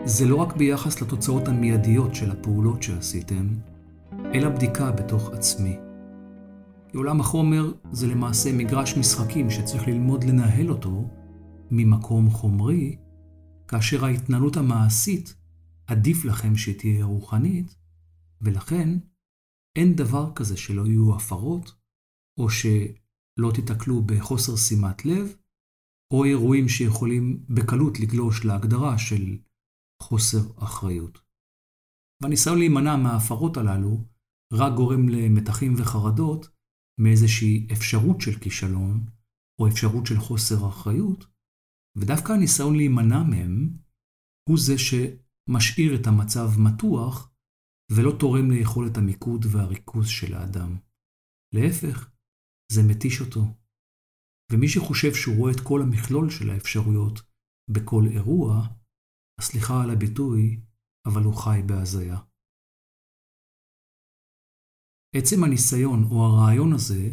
זה 0.05 0.25
לא 0.25 0.35
רק 0.35 0.55
ביחס 0.55 1.01
לתוצאות 1.01 1.47
המיידיות 1.47 2.15
של 2.15 2.31
הפעולות 2.31 2.83
שעשיתם, 2.83 3.47
אלא 4.33 4.49
בדיקה 4.49 4.91
בתוך 4.91 5.29
עצמי. 5.29 5.77
כי 6.89 6.97
עולם 6.97 7.19
החומר 7.19 7.73
זה 7.91 8.07
למעשה 8.07 8.53
מגרש 8.53 8.97
משחקים 8.97 9.49
שצריך 9.49 9.87
ללמוד 9.87 10.23
לנהל 10.23 10.69
אותו 10.69 11.09
ממקום 11.71 12.29
חומרי, 12.29 12.97
כאשר 13.67 14.05
ההתנהלות 14.05 14.57
המעשית 14.57 15.35
עדיף 15.87 16.25
לכם 16.25 16.55
שתהיה 16.55 17.05
רוחנית, 17.05 17.75
ולכן 18.41 18.89
אין 19.75 19.95
דבר 19.95 20.31
כזה 20.35 20.57
שלא 20.57 20.85
יהיו 20.87 21.15
הפרות, 21.15 21.75
או 22.39 22.49
שלא 22.49 23.51
תיתקלו 23.53 24.01
בחוסר 24.05 24.55
שימת 24.55 25.05
לב, 25.05 25.35
או 26.13 26.25
אירועים 26.25 26.69
שיכולים 26.69 27.43
בקלות 27.49 27.99
לגלוש 27.99 28.45
להגדרה 28.45 28.97
של 28.97 29.37
חוסר 30.01 30.63
אחריות. 30.63 31.21
והניסיון 32.23 32.57
להימנע 32.57 32.95
מההפרות 32.95 33.57
הללו 33.57 34.07
רק 34.53 34.73
גורם 34.73 35.09
למתחים 35.09 35.73
וחרדות 35.77 36.47
מאיזושהי 37.01 37.67
אפשרות 37.71 38.21
של 38.21 38.39
כישלון 38.39 39.05
או 39.61 39.67
אפשרות 39.67 40.05
של 40.05 40.19
חוסר 40.19 40.67
אחריות, 40.69 41.25
ודווקא 41.97 42.31
הניסיון 42.33 42.75
להימנע 42.75 43.23
מהם 43.23 43.77
הוא 44.49 44.57
זה 44.59 44.75
שמשאיר 44.77 45.95
את 46.01 46.07
המצב 46.07 46.49
מתוח 46.59 47.31
ולא 47.91 48.11
תורם 48.19 48.51
ליכולת 48.51 48.97
המיקוד 48.97 49.45
והריכוז 49.51 50.07
של 50.07 50.33
האדם. 50.33 50.77
להפך, 51.55 52.09
זה 52.71 52.81
מתיש 52.83 53.21
אותו. 53.21 53.41
ומי 54.51 54.67
שחושב 54.67 55.13
שהוא 55.13 55.37
רואה 55.37 55.51
את 55.51 55.59
כל 55.67 55.81
המכלול 55.81 56.29
של 56.29 56.49
האפשרויות 56.49 57.21
בכל 57.71 58.03
אירוע, 58.11 58.67
הסליחה 59.41 59.83
על 59.83 59.89
הביטוי, 59.89 60.59
אבל 61.05 61.23
הוא 61.23 61.33
חי 61.33 61.61
בהזיה. 61.65 62.17
עצם 65.15 65.43
הניסיון 65.43 66.03
או 66.11 66.25
הרעיון 66.25 66.73
הזה 66.73 67.09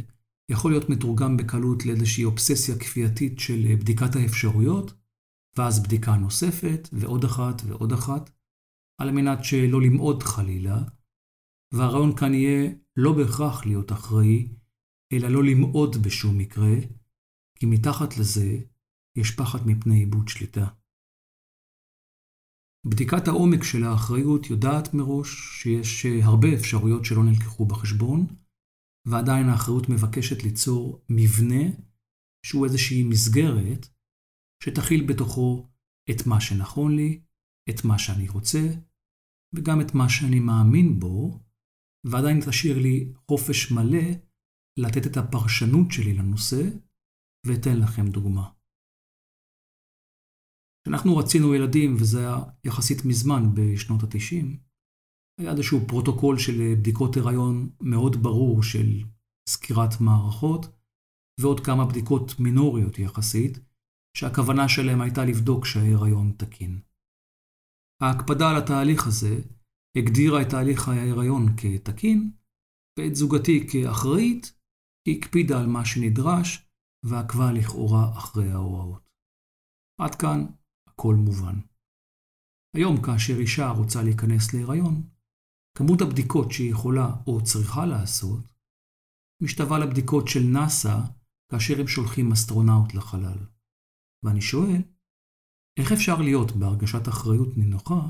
יכול 0.51 0.71
להיות 0.71 0.91
מתורגם 0.91 1.37
בקלות 1.37 1.87
לאיזושהי 1.87 2.25
אובססיה 2.25 2.79
כפייתית 2.79 3.39
של 3.39 3.61
בדיקת 3.81 4.17
האפשרויות, 4.17 4.93
ואז 5.57 5.83
בדיקה 5.83 6.17
נוספת, 6.17 6.89
ועוד 6.93 7.25
אחת 7.25 7.63
ועוד 7.67 7.93
אחת, 7.93 8.31
על 9.01 9.11
מנת 9.11 9.39
שלא 9.45 9.81
למעוד 9.83 10.23
חלילה, 10.23 10.79
והרעיון 11.75 12.17
כאן 12.17 12.35
יהיה 12.35 12.71
לא 12.97 13.13
בהכרח 13.13 13.67
להיות 13.67 13.93
אחראי, 13.93 14.49
אלא 15.13 15.29
לא 15.29 15.45
למעוד 15.45 15.97
בשום 16.05 16.39
מקרה, 16.39 16.75
כי 17.59 17.67
מתחת 17.67 18.19
לזה 18.19 18.49
יש 19.19 19.31
פחד 19.37 19.59
מפני 19.67 20.01
איבוד 20.01 20.29
שליטה. 20.29 20.67
בדיקת 22.87 23.29
העומק 23.29 23.65
של 23.65 23.85
האחריות 23.85 24.47
יודעת 24.47 24.95
מראש 24.95 25.63
שיש 25.63 26.07
אה, 26.07 26.25
הרבה 26.25 26.49
אפשרויות 26.55 27.05
שלא 27.05 27.25
נלקחו 27.25 27.67
בחשבון, 27.67 28.27
ועדיין 29.09 29.49
האחריות 29.49 29.89
מבקשת 29.89 30.43
ליצור 30.43 31.05
מבנה 31.09 31.65
שהוא 32.47 32.65
איזושהי 32.65 33.05
מסגרת 33.05 33.87
שתכיל 34.65 35.07
בתוכו 35.07 35.69
את 36.11 36.27
מה 36.27 36.41
שנכון 36.41 36.97
לי, 36.97 37.23
את 37.71 37.85
מה 37.85 37.99
שאני 37.99 38.29
רוצה, 38.29 38.69
וגם 39.55 39.81
את 39.81 39.95
מה 39.95 40.09
שאני 40.09 40.41
מאמין 40.41 41.01
בו, 41.01 41.41
ועדיין 42.07 42.41
תשאיר 42.47 42.79
לי 42.79 43.13
חופש 43.29 43.73
מלא 43.73 44.09
לתת 44.79 45.07
את 45.07 45.17
הפרשנות 45.17 45.87
שלי 45.91 46.15
לנושא, 46.15 46.63
ואתן 47.47 47.77
לכם 47.81 48.07
דוגמה. 48.09 48.58
כשאנחנו 50.83 51.17
רצינו 51.17 51.55
ילדים, 51.55 51.95
וזה 51.95 52.19
היה 52.19 52.39
יחסית 52.65 53.05
מזמן, 53.05 53.43
בשנות 53.55 54.03
ה-90, 54.03 54.47
היה 55.41 55.53
איזשהו 55.53 55.81
פרוטוקול 55.89 56.39
של 56.39 56.75
בדיקות 56.79 57.17
הריון 57.17 57.71
מאוד 57.81 58.17
ברור 58.23 58.63
של 58.63 59.05
סקירת 59.49 60.01
מערכות, 60.01 60.67
ועוד 61.41 61.61
כמה 61.61 61.87
בדיקות 61.87 62.41
מינוריות 62.41 62.99
יחסית, 62.99 63.59
שהכוונה 64.17 64.69
שלהם 64.69 65.01
הייתה 65.01 65.25
לבדוק 65.25 65.65
שההיריון 65.65 66.33
תקין. 66.33 66.81
ההקפדה 68.03 68.51
על 68.51 68.57
התהליך 68.63 69.07
הזה 69.07 69.35
הגדירה 69.99 70.43
את 70.43 70.49
תהליך 70.51 70.89
ההיריון 70.89 71.47
כתקין, 71.57 72.33
ואת 72.99 73.15
זוגתי 73.15 73.67
כאחראית, 73.71 74.53
היא 75.09 75.19
הקפידה 75.19 75.61
על 75.61 75.67
מה 75.67 75.85
שנדרש, 75.85 76.69
ועקבה 77.05 77.53
לכאורה 77.53 78.19
אחרי 78.19 78.51
ההוראות. 78.51 79.09
עד 80.01 80.15
כאן 80.15 80.47
הכל 80.99 81.15
מובן. 81.15 81.61
היום 82.77 82.97
כאשר 83.03 83.37
אישה 83.39 83.69
רוצה 83.71 84.03
להיכנס 84.03 84.55
להיריון, 84.55 85.09
כמות 85.79 86.01
הבדיקות 86.01 86.53
שהיא 86.53 86.71
יכולה 86.71 87.07
או 87.27 87.45
צריכה 87.45 87.87
לעשות 87.87 88.45
משתווה 89.43 89.79
לבדיקות 89.79 90.29
של 90.29 90.41
נאס"א 90.41 91.01
כאשר 91.53 91.81
הם 91.81 91.87
שולחים 91.87 92.33
אסטרונאוט 92.33 92.95
לחלל. 92.95 93.39
ואני 94.25 94.41
שואל, 94.41 94.83
איך 95.81 95.93
אפשר 95.93 96.21
להיות 96.21 96.53
בהרגשת 96.53 97.09
אחריות 97.09 97.57
נינוחה 97.57 98.01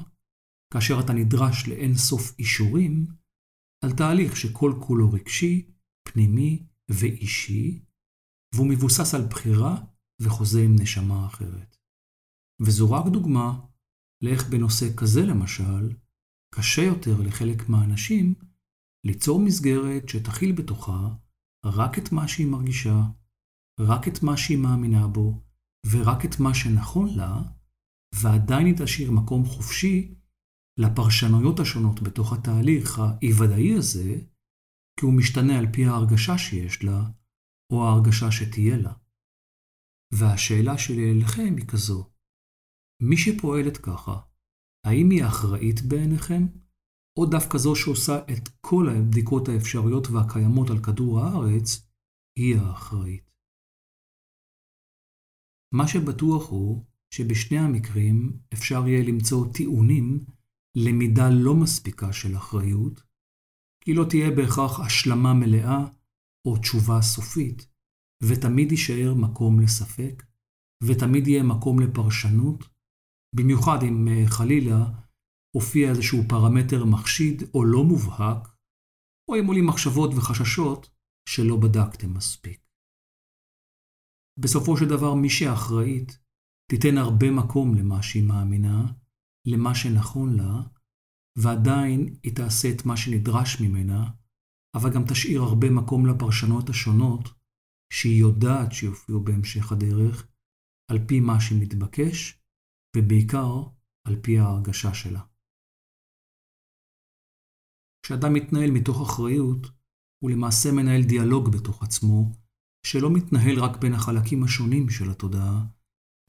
כאשר 0.72 0.94
אתה 1.04 1.12
נדרש 1.12 1.68
לאין 1.68 1.94
סוף 1.94 2.38
אישורים 2.38 3.06
על 3.84 3.92
תהליך 3.96 4.36
שכל 4.36 4.72
כולו 4.86 5.12
רגשי, 5.12 5.70
פנימי 6.08 6.66
ואישי, 6.88 7.84
והוא 8.54 8.66
מבוסס 8.70 9.14
על 9.14 9.26
בחירה 9.30 9.84
וחוזה 10.20 10.62
עם 10.62 10.76
נשמה 10.80 11.26
אחרת. 11.26 11.77
וזו 12.60 12.90
רק 12.90 13.06
דוגמה 13.12 13.60
לאיך 14.24 14.48
בנושא 14.50 14.86
כזה 14.96 15.20
למשל, 15.26 15.96
קשה 16.54 16.82
יותר 16.82 17.20
לחלק 17.20 17.68
מהאנשים 17.68 18.34
ליצור 19.06 19.40
מסגרת 19.40 20.08
שתכיל 20.08 20.52
בתוכה 20.52 21.08
רק 21.64 21.98
את 21.98 22.12
מה 22.12 22.28
שהיא 22.28 22.46
מרגישה, 22.46 23.02
רק 23.80 24.08
את 24.08 24.22
מה 24.22 24.36
שהיא 24.36 24.58
מאמינה 24.58 25.06
בו, 25.06 25.42
ורק 25.90 26.24
את 26.24 26.40
מה 26.40 26.54
שנכון 26.54 27.16
לה, 27.16 27.42
ועדיין 28.14 28.66
היא 28.66 28.74
תשאיר 28.78 29.10
מקום 29.10 29.44
חופשי 29.44 30.14
לפרשנויות 30.80 31.60
השונות 31.60 32.02
בתוך 32.02 32.32
התהליך 32.32 32.98
האי-ודאי 32.98 33.74
הזה, 33.74 34.20
כי 35.00 35.06
הוא 35.06 35.14
משתנה 35.14 35.58
על 35.58 35.66
פי 35.72 35.84
ההרגשה 35.86 36.38
שיש 36.38 36.84
לה, 36.84 37.10
או 37.72 37.86
ההרגשה 37.86 38.32
שתהיה 38.32 38.76
לה. 38.76 38.92
והשאלה 40.12 40.78
שלי 40.78 41.10
אליכם 41.12 41.54
היא 41.56 41.66
כזו, 41.66 42.10
מי 43.02 43.16
שפועלת 43.16 43.76
ככה, 43.76 44.20
האם 44.86 45.10
היא 45.10 45.24
אחראית 45.24 45.82
בעיניכם, 45.88 46.42
או 47.18 47.26
דווקא 47.26 47.58
זו 47.58 47.76
שעושה 47.76 48.18
את 48.32 48.48
כל 48.60 48.86
הבדיקות 48.88 49.48
האפשריות 49.48 50.06
והקיימות 50.06 50.70
על 50.70 50.82
כדור 50.82 51.20
הארץ, 51.20 51.88
היא 52.38 52.56
האחראית? 52.56 53.30
מה 55.74 55.88
שבטוח 55.88 56.50
הוא 56.50 56.84
שבשני 57.14 57.58
המקרים 57.58 58.40
אפשר 58.52 58.88
יהיה 58.88 59.02
למצוא 59.08 59.52
טיעונים 59.52 60.24
למידה 60.76 61.28
לא 61.30 61.54
מספיקה 61.54 62.12
של 62.12 62.36
אחריות, 62.36 63.02
כי 63.84 63.94
לא 63.94 64.04
תהיה 64.10 64.30
בהכרח 64.30 64.80
השלמה 64.80 65.34
מלאה 65.34 65.78
או 66.46 66.58
תשובה 66.58 67.02
סופית, 67.02 67.68
ותמיד 68.22 68.70
יישאר 68.70 69.14
מקום 69.14 69.60
לספק, 69.60 70.22
ותמיד 70.82 71.26
יהיה 71.26 71.42
מקום 71.42 71.80
לפרשנות, 71.80 72.77
במיוחד 73.36 73.78
אם 73.82 74.08
אה, 74.08 74.24
חלילה 74.26 74.84
הופיע 75.56 75.90
איזשהו 75.90 76.18
פרמטר 76.28 76.84
מחשיד 76.84 77.42
או 77.54 77.64
לא 77.64 77.84
מובהק, 77.84 78.48
או 79.28 79.34
אם 79.40 79.46
עולים 79.46 79.66
מחשבות 79.66 80.10
וחששות 80.14 80.90
שלא 81.28 81.56
בדקתם 81.56 82.14
מספיק. 82.14 82.60
בסופו 84.38 84.76
של 84.76 84.88
דבר 84.88 85.14
מי 85.14 85.30
שאחראית 85.30 86.18
תיתן 86.70 86.98
הרבה 86.98 87.30
מקום 87.30 87.74
למה 87.74 88.02
שהיא 88.02 88.28
מאמינה, 88.28 88.92
למה 89.46 89.74
שנכון 89.74 90.36
לה, 90.36 90.62
ועדיין 91.38 92.18
היא 92.22 92.34
תעשה 92.34 92.68
את 92.70 92.86
מה 92.86 92.96
שנדרש 92.96 93.60
ממנה, 93.60 94.10
אבל 94.76 94.90
גם 94.94 95.02
תשאיר 95.08 95.42
הרבה 95.42 95.70
מקום 95.70 96.06
לפרשנות 96.06 96.68
השונות 96.68 97.28
שהיא 97.92 98.20
יודעת 98.20 98.72
שיופיעו 98.72 99.20
בהמשך 99.24 99.72
הדרך, 99.72 100.28
על 100.90 100.98
פי 101.08 101.20
מה 101.20 101.40
שמתבקש, 101.40 102.37
ובעיקר 102.98 103.62
על 104.06 104.16
פי 104.22 104.38
ההרגשה 104.38 104.94
שלה. 104.94 105.22
כשאדם 108.02 108.32
מתנהל 108.32 108.70
מתוך 108.70 109.00
אחריות, 109.02 109.66
הוא 110.22 110.30
למעשה 110.30 110.72
מנהל 110.72 111.02
דיאלוג 111.08 111.48
בתוך 111.52 111.82
עצמו, 111.82 112.32
שלא 112.86 113.10
מתנהל 113.10 113.58
רק 113.58 113.76
בין 113.76 113.94
החלקים 113.94 114.44
השונים 114.44 114.90
של 114.90 115.10
התודעה, 115.10 115.66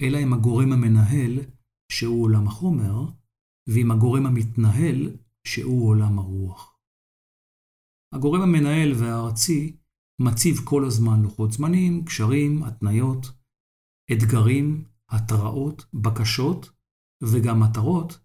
אלא 0.01 0.17
עם 0.17 0.33
הגורם 0.33 0.71
המנהל, 0.71 1.39
שהוא 1.91 2.23
עולם 2.23 2.47
החומר, 2.47 3.11
ועם 3.69 3.91
הגורם 3.91 4.25
המתנהל, 4.25 5.17
שהוא 5.47 5.87
עולם 5.89 6.19
הרוח. 6.19 6.79
הגורם 8.15 8.41
המנהל 8.41 8.91
והארצי 8.99 9.77
מציב 10.21 10.55
כל 10.63 10.85
הזמן 10.85 11.21
לוחות 11.21 11.51
זמנים, 11.51 12.05
קשרים, 12.05 12.63
התניות, 12.63 13.25
אתגרים, 14.11 14.88
התראות, 15.09 15.85
בקשות 15.93 16.69
וגם 17.23 17.59
מטרות, 17.59 18.19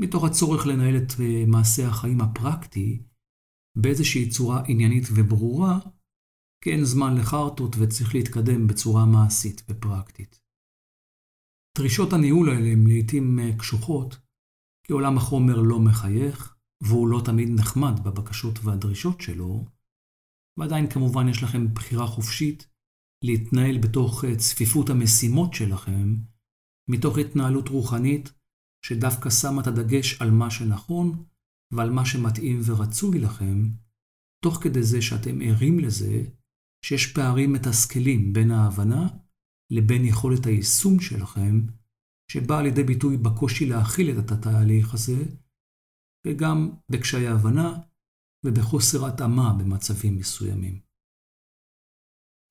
מתוך 0.00 0.24
הצורך 0.24 0.66
לנהל 0.66 0.96
את 0.96 1.12
אה, 1.20 1.44
מעשה 1.46 1.88
החיים 1.88 2.20
הפרקטי 2.20 3.02
באיזושהי 3.76 4.28
צורה 4.28 4.62
עניינית 4.68 5.04
וברורה, 5.14 5.78
כי 6.64 6.70
אין 6.70 6.84
זמן 6.84 7.16
לחרטות 7.16 7.76
וצריך 7.78 8.14
להתקדם 8.14 8.66
בצורה 8.66 9.04
מעשית 9.06 9.62
ופרקטית. 9.70 10.40
דרישות 11.78 12.12
הניהול 12.12 12.48
האלה 12.48 12.68
הן 12.72 12.86
לעיתים 12.86 13.38
אה, 13.38 13.58
קשוחות, 13.58 14.16
כי 14.86 14.92
עולם 14.92 15.16
החומר 15.16 15.62
לא 15.62 15.78
מחייך, 15.80 16.54
והוא 16.82 17.08
לא 17.08 17.20
תמיד 17.24 17.48
נחמד 17.58 17.94
בבקשות 18.04 18.58
והדרישות 18.62 19.20
שלו, 19.20 19.64
ועדיין 20.58 20.90
כמובן 20.90 21.28
יש 21.28 21.42
לכם 21.42 21.74
בחירה 21.74 22.06
חופשית 22.06 22.68
להתנהל 23.24 23.78
בתוך 23.78 24.24
אה, 24.24 24.36
צפיפות 24.36 24.90
המשימות 24.90 25.54
שלכם, 25.54 26.16
מתוך 26.90 27.18
התנהלות 27.18 27.68
רוחנית 27.68 28.32
שדווקא 28.86 29.30
שמה 29.30 29.62
את 29.62 29.66
הדגש 29.66 30.22
על 30.22 30.30
מה 30.30 30.50
שנכון 30.50 31.24
ועל 31.72 31.90
מה 31.90 32.06
שמתאים 32.06 32.60
ורצוי 32.66 33.18
לכם, 33.18 33.68
תוך 34.44 34.62
כדי 34.62 34.82
זה 34.82 35.02
שאתם 35.02 35.40
ערים 35.42 35.78
לזה 35.78 36.22
שיש 36.84 37.12
פערים 37.12 37.52
מתסכלים 37.52 38.32
בין 38.32 38.50
ההבנה 38.50 39.08
לבין 39.70 40.04
יכולת 40.04 40.46
היישום 40.46 41.00
שלכם, 41.00 41.60
שבאה 42.30 42.62
לידי 42.62 42.82
ביטוי 42.82 43.16
בקושי 43.16 43.66
להכיל 43.66 44.18
את 44.18 44.30
התהליך 44.32 44.94
הזה, 44.94 45.24
וגם 46.26 46.70
בקשיי 46.90 47.28
הבנה 47.28 47.78
ובחוסר 48.46 49.06
התאמה 49.06 49.52
במצבים 49.58 50.16
מסוימים. 50.16 50.87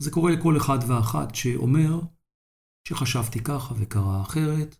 זה 0.01 0.11
קורה 0.11 0.31
לכל 0.31 0.57
אחד 0.57 0.77
ואחת 0.87 1.35
שאומר 1.35 2.01
שחשבתי 2.87 3.39
ככה 3.43 3.73
וקרה 3.77 4.21
אחרת, 4.21 4.75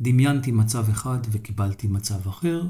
דמיינתי 0.00 0.52
מצב 0.52 0.84
אחד 0.90 1.18
וקיבלתי 1.32 1.86
מצב 1.86 2.28
אחר, 2.28 2.62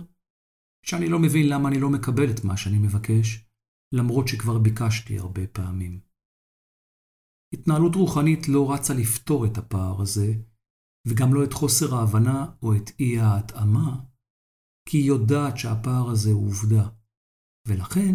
שאני 0.86 1.08
לא 1.08 1.18
מבין 1.18 1.48
למה 1.48 1.68
אני 1.68 1.80
לא 1.80 1.88
מקבל 1.90 2.30
את 2.30 2.44
מה 2.44 2.56
שאני 2.56 2.78
מבקש, 2.78 3.48
למרות 3.94 4.28
שכבר 4.28 4.58
ביקשתי 4.58 5.18
הרבה 5.18 5.46
פעמים. 5.46 6.00
התנהלות 7.54 7.94
רוחנית 7.94 8.48
לא 8.48 8.72
רצה 8.72 8.94
לפתור 8.94 9.46
את 9.46 9.58
הפער 9.58 10.02
הזה, 10.02 10.34
וגם 11.08 11.34
לא 11.34 11.44
את 11.44 11.52
חוסר 11.52 11.94
ההבנה 11.94 12.52
או 12.62 12.76
את 12.76 12.90
אי 13.00 13.18
ההתאמה, 13.20 14.04
כי 14.88 14.98
היא 14.98 15.08
יודעת 15.08 15.58
שהפער 15.58 16.10
הזה 16.10 16.30
הוא 16.30 16.46
עובדה, 16.46 16.88
ולכן 17.68 18.14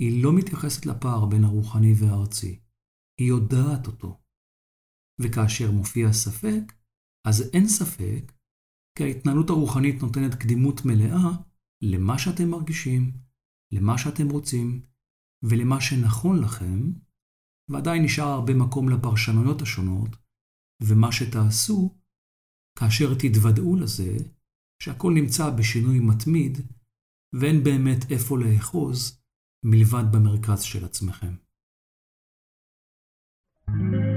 היא 0.00 0.22
לא 0.24 0.32
מתייחסת 0.38 0.86
לפער 0.86 1.26
בין 1.26 1.44
הרוחני 1.44 1.92
והארצי, 1.98 2.63
היא 3.20 3.28
יודעת 3.28 3.86
אותו. 3.86 4.20
וכאשר 5.20 5.70
מופיע 5.70 6.12
ספק, 6.12 6.72
אז 7.28 7.50
אין 7.52 7.68
ספק, 7.68 8.32
כי 8.98 9.04
ההתנהלות 9.04 9.50
הרוחנית 9.50 10.02
נותנת 10.02 10.34
קדימות 10.34 10.80
מלאה 10.84 11.30
למה 11.82 12.18
שאתם 12.18 12.50
מרגישים, 12.50 13.12
למה 13.74 13.98
שאתם 13.98 14.28
רוצים, 14.30 14.86
ולמה 15.42 15.80
שנכון 15.80 16.40
לכם, 16.44 16.80
ועדיין 17.70 18.02
נשאר 18.04 18.24
הרבה 18.24 18.54
מקום 18.54 18.88
לפרשנויות 18.88 19.62
השונות, 19.62 20.10
ומה 20.82 21.12
שתעשו, 21.12 21.98
כאשר 22.78 23.14
תתוודעו 23.18 23.76
לזה, 23.76 24.16
שהכל 24.82 25.12
נמצא 25.14 25.50
בשינוי 25.58 25.98
מתמיד, 26.00 26.58
ואין 27.40 27.64
באמת 27.64 28.00
איפה 28.10 28.38
לאחוז 28.38 29.22
מלבד 29.64 30.04
במרכז 30.12 30.62
של 30.62 30.84
עצמכם. 30.84 31.43
Thank 33.68 33.94
you 33.94 34.13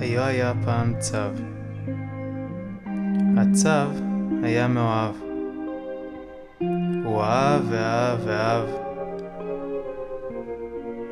היו 0.00 0.22
היה 0.22 0.52
פעם 0.64 0.94
צב. 0.98 1.30
הצב 3.36 3.88
היה 4.42 4.68
מאוהב, 4.68 5.14
הוא 7.04 7.22
אהב 7.22 7.62
ואהב 7.70 8.18
ואהב, 8.24 8.68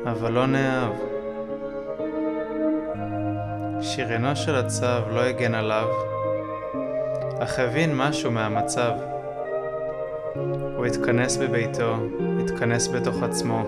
אבל 0.05 0.31
לא 0.31 0.45
נאהב. 0.45 0.93
שריונו 3.81 4.35
של 4.35 4.55
הצב 4.55 5.01
לא 5.13 5.21
הגן 5.21 5.55
עליו, 5.55 5.87
אך 7.39 7.59
הבין 7.59 7.97
משהו 7.97 8.31
מהמצב. 8.31 8.91
הוא 10.77 10.85
התכנס 10.85 11.37
בביתו, 11.37 11.95
התכנס 12.43 12.87
בתוך 12.87 13.23
עצמו, 13.23 13.63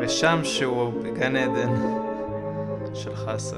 ושם 0.00 0.40
שהוא 0.44 0.92
בגן 1.02 1.36
עדן 1.36 2.05
של 2.96 3.16
חסה. 3.16 3.56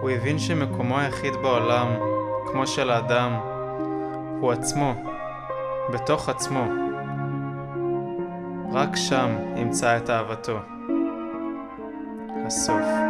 הוא 0.00 0.10
הבין 0.10 0.38
שמקומו 0.38 0.98
היחיד 0.98 1.34
בעולם, 1.42 1.86
כמו 2.46 2.66
של 2.66 2.90
האדם, 2.90 3.32
הוא 4.40 4.52
עצמו, 4.52 4.94
בתוך 5.92 6.28
עצמו. 6.28 6.64
רק 8.72 8.96
שם 8.96 9.36
ימצא 9.56 9.96
את 9.96 10.10
אהבתו. 10.10 10.58
הסוף. 12.46 13.05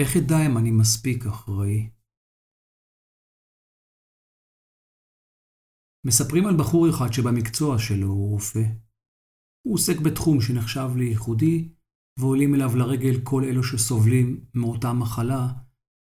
איך 0.00 0.16
אדע 0.16 0.46
אם 0.46 0.58
אני 0.58 0.70
מספיק 0.70 1.26
אחראי? 1.26 1.90
מספרים 6.06 6.46
על 6.46 6.56
בחור 6.60 6.90
אחד 6.90 7.12
שבמקצוע 7.12 7.78
שלו 7.78 8.06
הוא 8.06 8.30
רופא. 8.30 8.64
הוא 9.62 9.74
עוסק 9.74 9.98
בתחום 10.06 10.40
שנחשב 10.40 10.88
לייחודי, 10.96 11.68
ועולים 12.20 12.54
אליו 12.54 12.70
לרגל 12.76 13.24
כל 13.24 13.42
אלו 13.44 13.62
שסובלים 13.64 14.44
מאותה 14.54 14.92
מחלה, 14.92 15.44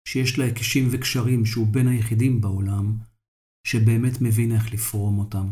שיש 0.08 0.40
לה 0.40 0.46
היקשים 0.46 0.86
וקשרים 0.92 1.46
שהוא 1.46 1.68
בין 1.74 1.88
היחידים 1.88 2.42
בעולם, 2.42 2.86
שבאמת 3.68 4.16
מבין 4.22 4.52
איך 4.56 4.74
לפרום 4.74 5.20
אותם. 5.20 5.48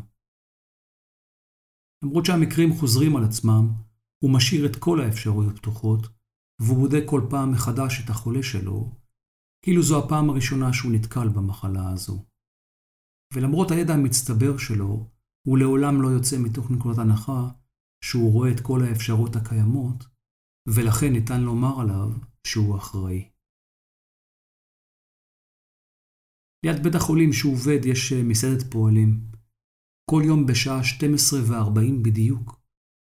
למרות 2.04 2.26
שהמקרים 2.26 2.70
חוזרים 2.80 3.16
על 3.16 3.24
עצמם, 3.24 3.64
הוא 4.24 4.34
משאיר 4.34 4.66
את 4.66 4.76
כל 4.76 5.02
האפשרויות 5.02 5.56
פתוחות, 5.60 6.19
והוא 6.60 6.78
בודק 6.78 7.04
כל 7.10 7.22
פעם 7.30 7.52
מחדש 7.52 8.04
את 8.04 8.10
החולה 8.10 8.44
שלו, 8.44 8.96
כאילו 9.62 9.82
זו 9.84 10.06
הפעם 10.06 10.30
הראשונה 10.30 10.74
שהוא 10.74 10.92
נתקל 10.92 11.28
במחלה 11.36 11.90
הזו. 11.94 12.26
ולמרות 13.34 13.72
הידע 13.72 13.94
המצטבר 13.94 14.58
שלו, 14.58 15.10
הוא 15.48 15.58
לעולם 15.58 16.02
לא 16.02 16.08
יוצא 16.08 16.36
מתוך 16.46 16.72
נקודת 16.72 16.98
הנחה 16.98 17.42
שהוא 18.04 18.34
רואה 18.34 18.52
את 18.52 18.60
כל 18.60 18.80
האפשרות 18.84 19.36
הקיימות, 19.36 20.04
ולכן 20.68 21.12
ניתן 21.14 21.42
לומר 21.42 21.82
עליו 21.82 22.10
שהוא 22.48 22.78
אחראי. 22.78 23.30
ליד 26.66 26.84
בית 26.84 26.96
החולים 26.96 27.34
שהוא 27.34 27.54
עובד 27.54 27.86
יש 27.86 28.14
אה, 28.14 28.24
מסעדת 28.24 28.72
פועלים. 28.72 29.32
כל 30.10 30.22
יום 30.26 30.46
בשעה 30.46 30.82
12:40 30.82 32.04
בדיוק 32.06 32.62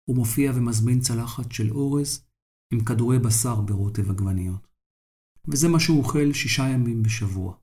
הוא 0.09 0.15
מופיע 0.15 0.51
ומזמין 0.55 0.99
צלחת 0.99 1.51
של 1.51 1.71
אורז 1.71 2.24
עם 2.73 2.85
כדורי 2.85 3.19
בשר 3.19 3.61
ברוטב 3.61 4.09
עגבניות. 4.09 4.67
וזה 5.47 5.67
מה 5.67 5.79
שהוא 5.79 6.03
אוכל 6.03 6.33
שישה 6.33 6.63
ימים 6.63 7.03
בשבוע. 7.03 7.57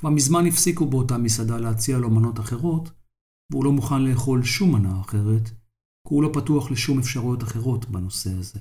כבר 0.00 0.10
מזמן 0.10 0.46
הפסיקו 0.48 0.86
באותה 0.86 1.18
מסעדה 1.18 1.58
להציע 1.58 1.98
לו 1.98 2.10
מנות 2.10 2.40
אחרות, 2.40 2.90
והוא 3.50 3.64
לא 3.64 3.72
מוכן 3.72 4.02
לאכול 4.02 4.42
שום 4.42 4.72
מנה 4.74 5.00
אחרת, 5.00 5.48
כי 6.08 6.14
הוא 6.14 6.22
לא 6.22 6.30
פתוח 6.34 6.70
לשום 6.70 6.98
אפשרויות 6.98 7.42
אחרות 7.42 7.84
בנושא 7.90 8.30
הזה. 8.30 8.60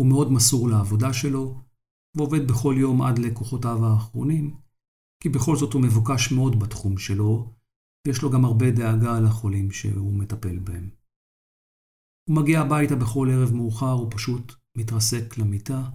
הוא 0.00 0.06
מאוד 0.06 0.32
מסור 0.32 0.68
לעבודה 0.68 1.12
שלו, 1.12 1.60
ועובד 2.16 2.48
בכל 2.48 2.74
יום 2.78 3.02
עד 3.02 3.18
לכוחותיו 3.18 3.84
האחרונים, 3.84 4.56
כי 5.22 5.28
בכל 5.28 5.56
זאת 5.56 5.72
הוא 5.72 5.82
מבוקש 5.82 6.32
מאוד 6.32 6.60
בתחום 6.60 6.98
שלו, 6.98 7.52
ויש 8.06 8.22
לו 8.22 8.30
גם 8.30 8.44
הרבה 8.44 8.70
דאגה 8.70 9.20
לחולים 9.20 9.70
שהוא 9.70 10.14
מטפל 10.14 10.58
בהם. 10.58 11.01
הוא 12.28 12.36
מגיע 12.36 12.60
הביתה 12.60 12.96
בכל 12.96 13.28
ערב 13.32 13.54
מאוחר 13.54 14.02
ופשוט 14.02 14.52
מתרסק 14.78 15.38
למיטה, 15.38 15.90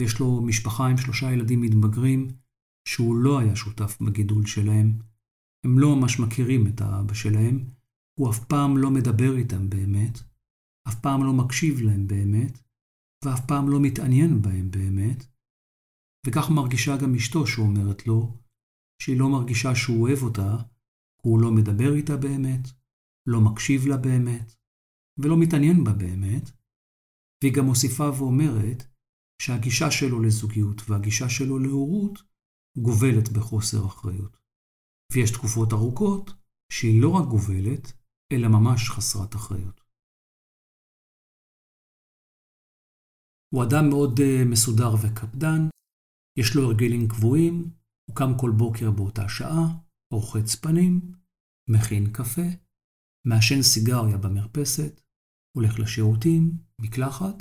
ויש 0.00 0.20
לו 0.20 0.42
משפחה 0.42 0.86
עם 0.86 0.96
שלושה 0.96 1.32
ילדים 1.32 1.60
מתבגרים, 1.60 2.28
שהוא 2.88 3.16
לא 3.16 3.38
היה 3.38 3.56
שותף 3.56 3.98
בגידול 4.00 4.46
שלהם. 4.46 4.98
הם 5.64 5.78
לא 5.78 5.96
ממש 5.96 6.20
מכירים 6.20 6.66
את 6.66 6.80
האבא 6.80 7.14
שלהם, 7.14 7.70
הוא 8.18 8.30
אף 8.30 8.44
פעם 8.44 8.78
לא 8.78 8.90
מדבר 8.90 9.36
איתם 9.36 9.70
באמת, 9.70 10.18
אף 10.88 11.00
פעם 11.00 11.24
לא 11.24 11.32
מקשיב 11.32 11.80
להם 11.80 12.06
באמת, 12.06 12.58
ואף 13.24 13.46
פעם 13.46 13.68
לא 13.68 13.80
מתעניין 13.80 14.42
בהם 14.42 14.70
באמת, 14.70 15.26
וכך 16.26 16.50
מרגישה 16.50 16.96
גם 16.96 17.14
אשתו 17.14 17.46
שאומרת 17.46 18.06
לו, 18.06 18.38
שהיא 19.02 19.18
לא 19.18 19.28
מרגישה 19.28 19.74
שהוא 19.74 20.02
אוהב 20.02 20.22
אותה, 20.22 20.56
הוא 21.22 21.40
לא 21.40 21.52
מדבר 21.52 21.94
איתה 21.94 22.16
באמת, 22.16 22.68
לא 23.26 23.40
מקשיב 23.40 23.86
לה 23.86 23.96
באמת, 23.96 24.55
ולא 25.18 25.36
מתעניין 25.40 25.84
בה 25.84 25.92
באמת, 25.92 26.50
והיא 27.42 27.54
גם 27.56 27.64
מוסיפה 27.64 28.08
ואומרת 28.18 28.80
שהגישה 29.42 29.90
שלו 29.90 30.22
לזוגיות 30.22 30.78
והגישה 30.86 31.28
שלו 31.28 31.58
להורות 31.58 32.18
גובלת 32.86 33.28
בחוסר 33.36 33.86
אחריות. 33.86 34.36
ויש 35.12 35.30
תקופות 35.30 35.72
ארוכות 35.72 36.30
שהיא 36.72 37.02
לא 37.02 37.08
רק 37.08 37.28
גובלת, 37.28 37.92
אלא 38.32 38.48
ממש 38.48 38.90
חסרת 38.90 39.34
אחריות. 39.34 39.80
הוא 43.54 43.64
אדם 43.64 43.84
מאוד 43.88 44.20
אה, 44.20 44.44
מסודר 44.50 44.92
וקפדן, 45.02 45.60
יש 46.38 46.48
לו 46.56 46.62
הרגלים 46.62 47.08
קבועים, 47.08 47.54
הוא 48.06 48.16
קם 48.16 48.32
כל 48.40 48.50
בוקר 48.58 48.90
באותה 48.90 49.28
שעה, 49.28 49.64
רוחץ 50.12 50.54
פנים, 50.54 51.12
מכין 51.68 52.12
קפה, 52.12 52.48
מעשן 53.26 53.62
סיגריה 53.62 54.18
במרפסת, 54.18 55.05
הולך 55.56 55.78
לשירותים, 55.78 56.58
מקלחת, 56.80 57.36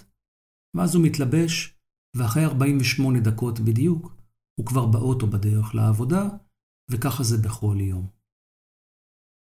ואז 0.75 0.95
הוא 0.95 1.05
מתלבש, 1.05 1.79
ואחרי 2.17 2.45
48 2.45 3.19
דקות 3.19 3.59
בדיוק, 3.59 4.03
הוא 4.59 4.65
כבר 4.65 4.85
באוטו 4.91 5.27
בדרך 5.27 5.75
לעבודה, 5.75 6.23
וככה 6.91 7.23
זה 7.23 7.37
בכל 7.45 7.77
יום. 7.79 8.05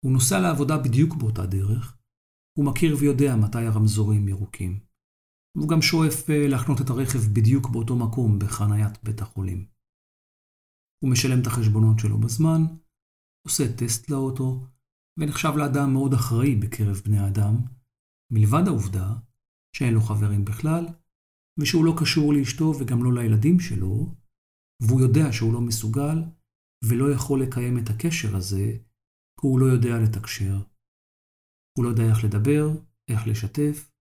הוא 0.04 0.12
נוסע 0.12 0.40
לעבודה 0.40 0.78
בדיוק 0.78 1.16
באותה 1.16 1.46
דרך, 1.46 1.98
הוא 2.58 2.66
מכיר 2.66 2.96
ויודע 3.00 3.36
מתי 3.36 3.66
הרמזורים 3.66 4.28
ירוקים. 4.28 4.80
והוא 5.56 5.70
גם 5.70 5.82
שואף 5.82 6.30
אה, 6.30 6.48
להחנות 6.48 6.82
את 6.82 6.90
הרכב 6.90 7.20
בדיוק 7.36 7.70
באותו 7.70 7.96
מקום 7.96 8.40
בחניית 8.40 9.04
בית 9.04 9.22
החולים. 9.22 9.68
הוא 11.04 11.12
משלם 11.12 11.42
את 11.42 11.48
החשבונות 11.48 12.00
שלו 12.00 12.18
בזמן, 12.18 12.62
עושה 13.48 13.64
טסט 13.78 14.10
לאוטו, 14.10 14.68
ונחשב 15.20 15.54
לאדם 15.58 15.94
מאוד 15.94 16.14
אחראי 16.14 16.56
בקרב 16.56 17.02
בני 17.06 17.20
האדם, 17.20 17.56
מלבד 18.34 18.68
העובדה 18.68 19.08
שאין 19.76 19.94
לו 19.94 20.02
חברים 20.02 20.46
בכלל, 20.46 20.86
ושהוא 21.60 21.86
לא 21.86 21.94
קשור 22.00 22.34
לאשתו 22.34 22.74
וגם 22.80 23.04
לא 23.04 23.14
לילדים 23.14 23.60
שלו, 23.60 24.16
והוא 24.82 25.02
יודע 25.02 25.26
שהוא 25.32 25.54
לא 25.54 25.62
מסוגל 25.62 26.18
ולא 26.90 27.14
יכול 27.16 27.42
לקיים 27.42 27.78
את 27.78 27.90
הקשר 27.90 28.36
הזה, 28.36 28.78
כי 29.40 29.48
הוא 29.48 29.60
לא 29.60 29.66
יודע 29.66 29.96
לתקשר. 30.04 30.56
הוא 31.78 31.86
לא 31.86 31.90
יודע 31.90 32.04
איך 32.10 32.24
לדבר, 32.24 32.66
איך 33.12 33.28
לשתף, 33.28 33.92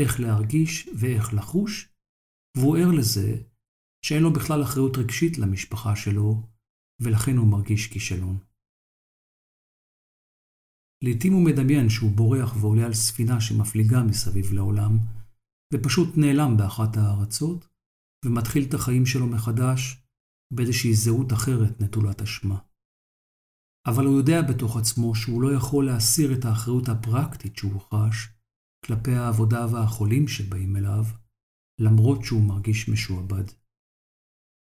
איך 0.00 0.20
להרגיש 0.20 0.88
ואיך 0.98 1.34
לחוש, 1.34 1.94
והוא 2.56 2.76
ער 2.76 2.90
לזה 2.98 3.42
שאין 4.04 4.22
לו 4.22 4.32
בכלל 4.32 4.62
אחריות 4.62 4.96
רגשית 4.96 5.38
למשפחה 5.38 5.96
שלו, 5.96 6.42
ולכן 7.02 7.36
הוא 7.36 7.48
מרגיש 7.48 7.86
כישלון. 7.92 8.47
לעתים 11.04 11.32
הוא 11.32 11.44
מדמיין 11.44 11.88
שהוא 11.88 12.10
בורח 12.16 12.56
ועולה 12.60 12.86
על 12.86 12.94
ספינה 12.94 13.40
שמפליגה 13.40 14.02
מסביב 14.02 14.52
לעולם, 14.52 14.98
ופשוט 15.74 16.08
נעלם 16.16 16.56
באחת 16.56 16.96
הארצות, 16.96 17.68
ומתחיל 18.24 18.64
את 18.68 18.74
החיים 18.74 19.06
שלו 19.06 19.26
מחדש 19.26 20.02
באיזושהי 20.54 20.94
זהות 20.94 21.32
אחרת 21.32 21.80
נטולת 21.80 22.22
אשמה. 22.22 22.58
אבל 23.88 24.04
הוא 24.06 24.16
יודע 24.18 24.42
בתוך 24.42 24.76
עצמו 24.76 25.14
שהוא 25.14 25.42
לא 25.42 25.48
יכול 25.56 25.86
להסיר 25.86 26.32
את 26.38 26.44
האחריות 26.44 26.88
הפרקטית 26.88 27.56
שהוא 27.56 27.80
חש 27.80 28.28
כלפי 28.86 29.10
העבודה 29.10 29.66
והחולים 29.72 30.28
שבאים 30.28 30.76
אליו, 30.76 31.04
למרות 31.80 32.24
שהוא 32.24 32.48
מרגיש 32.48 32.88
משועבד. 32.88 33.44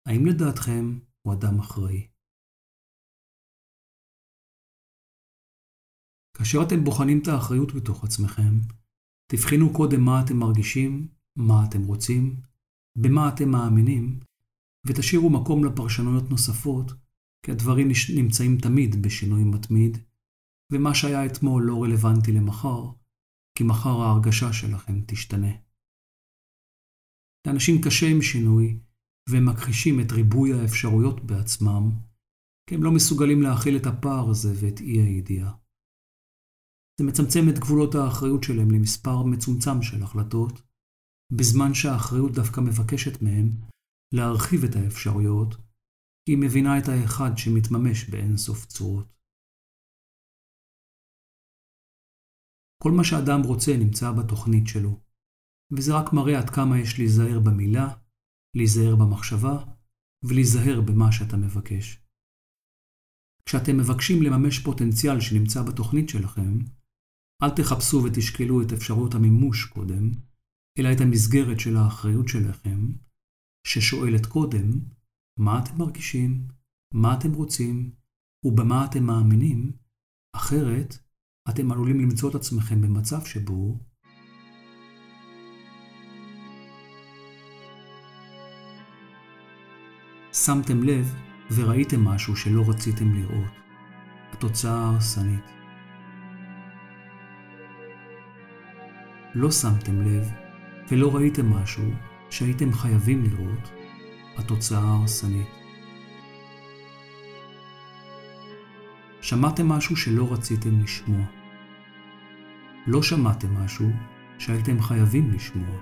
האם 0.08 0.26
לדעתכם 0.26 0.98
הוא 1.22 1.34
אדם 1.34 1.58
אחראי? 1.58 2.13
כאשר 6.36 6.62
אתם 6.62 6.84
בוחנים 6.84 7.18
את 7.22 7.28
האחריות 7.28 7.74
בתוך 7.74 8.04
עצמכם, 8.04 8.60
תבחינו 9.32 9.72
קודם 9.72 10.00
מה 10.00 10.22
אתם 10.24 10.36
מרגישים, 10.36 11.08
מה 11.36 11.64
אתם 11.68 11.82
רוצים, 11.82 12.36
במה 12.98 13.28
אתם 13.28 13.48
מאמינים, 13.48 14.20
ותשאירו 14.86 15.30
מקום 15.30 15.64
לפרשנויות 15.64 16.30
נוספות, 16.30 16.92
כי 17.46 17.52
הדברים 17.52 17.88
נמצאים 18.14 18.58
תמיד 18.58 19.02
בשינוי 19.02 19.44
מתמיד, 19.44 19.98
ומה 20.72 20.94
שהיה 20.94 21.26
אתמול 21.26 21.62
לא 21.62 21.82
רלוונטי 21.82 22.32
למחר, 22.32 22.90
כי 23.58 23.64
מחר 23.64 24.00
ההרגשה 24.00 24.52
שלכם 24.52 25.00
תשתנה. 25.06 25.52
לאנשים 27.46 27.82
קשה 27.82 28.06
עם 28.06 28.22
שינוי, 28.22 28.78
והם 29.28 29.48
מכחישים 29.48 30.00
את 30.00 30.12
ריבוי 30.12 30.52
האפשרויות 30.52 31.24
בעצמם, 31.24 31.90
כי 32.66 32.74
הם 32.74 32.82
לא 32.82 32.92
מסוגלים 32.92 33.42
להכיל 33.42 33.76
את 33.76 33.86
הפער 33.86 34.30
הזה 34.30 34.52
ואת 34.60 34.80
אי 34.80 35.00
הידיעה. 35.00 35.63
זה 36.98 37.04
מצמצם 37.04 37.44
את 37.50 37.58
גבולות 37.58 37.94
האחריות 37.94 38.42
שלהם 38.42 38.70
למספר 38.70 39.22
מצומצם 39.22 39.82
של 39.82 40.02
החלטות, 40.02 40.62
בזמן 41.32 41.74
שהאחריות 41.74 42.32
דווקא 42.32 42.60
מבקשת 42.60 43.22
מהם 43.22 43.48
להרחיב 44.14 44.64
את 44.64 44.74
האפשרויות, 44.76 45.54
כי 46.24 46.32
היא 46.32 46.42
מבינה 46.44 46.78
את 46.78 46.88
האחד 46.88 47.30
שמתממש 47.36 48.10
באין 48.10 48.36
סוף 48.36 48.66
צורות. 48.66 49.14
כל 52.82 52.90
מה 52.96 53.04
שאדם 53.04 53.40
רוצה 53.46 53.72
נמצא 53.78 54.12
בתוכנית 54.12 54.66
שלו, 54.66 55.00
וזה 55.72 55.92
רק 55.98 56.12
מראה 56.12 56.38
עד 56.38 56.50
כמה 56.50 56.78
יש 56.78 56.98
להיזהר 56.98 57.40
במילה, 57.46 57.88
להיזהר 58.56 58.96
במחשבה, 58.96 59.56
ולהיזהר 60.24 60.80
במה 60.86 61.12
שאתה 61.12 61.36
מבקש. 61.36 61.86
כשאתם 63.46 63.76
מבקשים 63.80 64.22
לממש 64.22 64.58
פוטנציאל 64.64 65.20
שנמצא 65.20 65.62
בתוכנית 65.62 66.08
שלכם, 66.08 66.52
אל 67.42 67.50
תחפשו 67.50 68.02
ותשקלו 68.04 68.62
את 68.62 68.72
אפשרות 68.72 69.14
המימוש 69.14 69.64
קודם, 69.64 70.10
אלא 70.78 70.92
את 70.92 71.00
המסגרת 71.00 71.60
של 71.60 71.76
האחריות 71.76 72.28
שלכם, 72.28 72.92
ששואלת 73.66 74.26
קודם 74.26 74.80
מה 75.38 75.58
אתם 75.58 75.78
מרגישים, 75.78 76.48
מה 76.94 77.18
אתם 77.18 77.32
רוצים 77.32 77.90
ובמה 78.44 78.84
אתם 78.84 79.04
מאמינים, 79.04 79.72
אחרת 80.36 80.98
אתם 81.50 81.72
עלולים 81.72 82.00
למצוא 82.00 82.30
את 82.30 82.34
עצמכם 82.34 82.80
במצב 82.80 83.24
שבו 83.24 83.78
שמתם 90.32 90.82
לב 90.82 91.14
וראיתם 91.54 92.04
משהו 92.04 92.36
שלא 92.36 92.62
רציתם 92.68 93.14
לראות. 93.14 93.52
התוצאה 94.32 94.72
ההרסנית. 94.72 95.63
לא 99.34 99.50
שמתם 99.50 100.02
לב 100.02 100.30
ולא 100.90 101.14
ראיתם 101.14 101.50
משהו 101.50 101.84
שהייתם 102.30 102.72
חייבים 102.72 103.24
לראות, 103.24 103.70
התוצאה 104.36 104.80
ההרסנית. 104.80 105.48
שמעתם 109.20 109.68
משהו 109.68 109.96
שלא 109.96 110.32
רציתם 110.32 110.80
לשמוע. 110.80 111.24
לא 112.86 113.02
שמעתם 113.02 113.54
משהו 113.54 113.90
שהייתם 114.38 114.82
חייבים 114.82 115.32
לשמוע. 115.32 115.76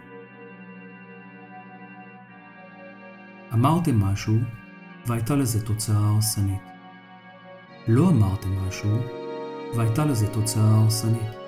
אמרתם 3.53 4.01
משהו 4.01 4.39
והייתה 5.07 5.37
לזה 5.37 5.67
תוצאה 5.67 6.09
הרסנית. 6.09 6.63
לא 7.89 8.09
אמרתם 8.09 8.59
משהו 8.59 8.99
והייתה 9.77 10.05
לזה 10.05 10.27
תוצאה 10.27 10.81
הרסנית. 10.81 11.42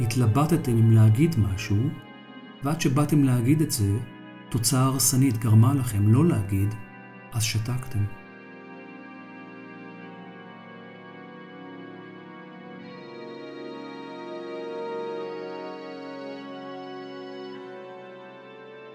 התלבטתם 0.00 0.72
אם 0.72 0.90
להגיד 0.90 1.36
משהו, 1.38 1.76
ועד 2.62 2.80
שבאתם 2.80 3.24
להגיד 3.24 3.62
את 3.62 3.70
זה, 3.70 3.98
תוצאה 4.48 4.84
הרסנית 4.84 5.38
גרמה 5.38 5.74
לכם 5.74 6.12
לא 6.12 6.24
להגיד, 6.24 6.74
אז 7.32 7.42
שתקתם. 7.42 8.04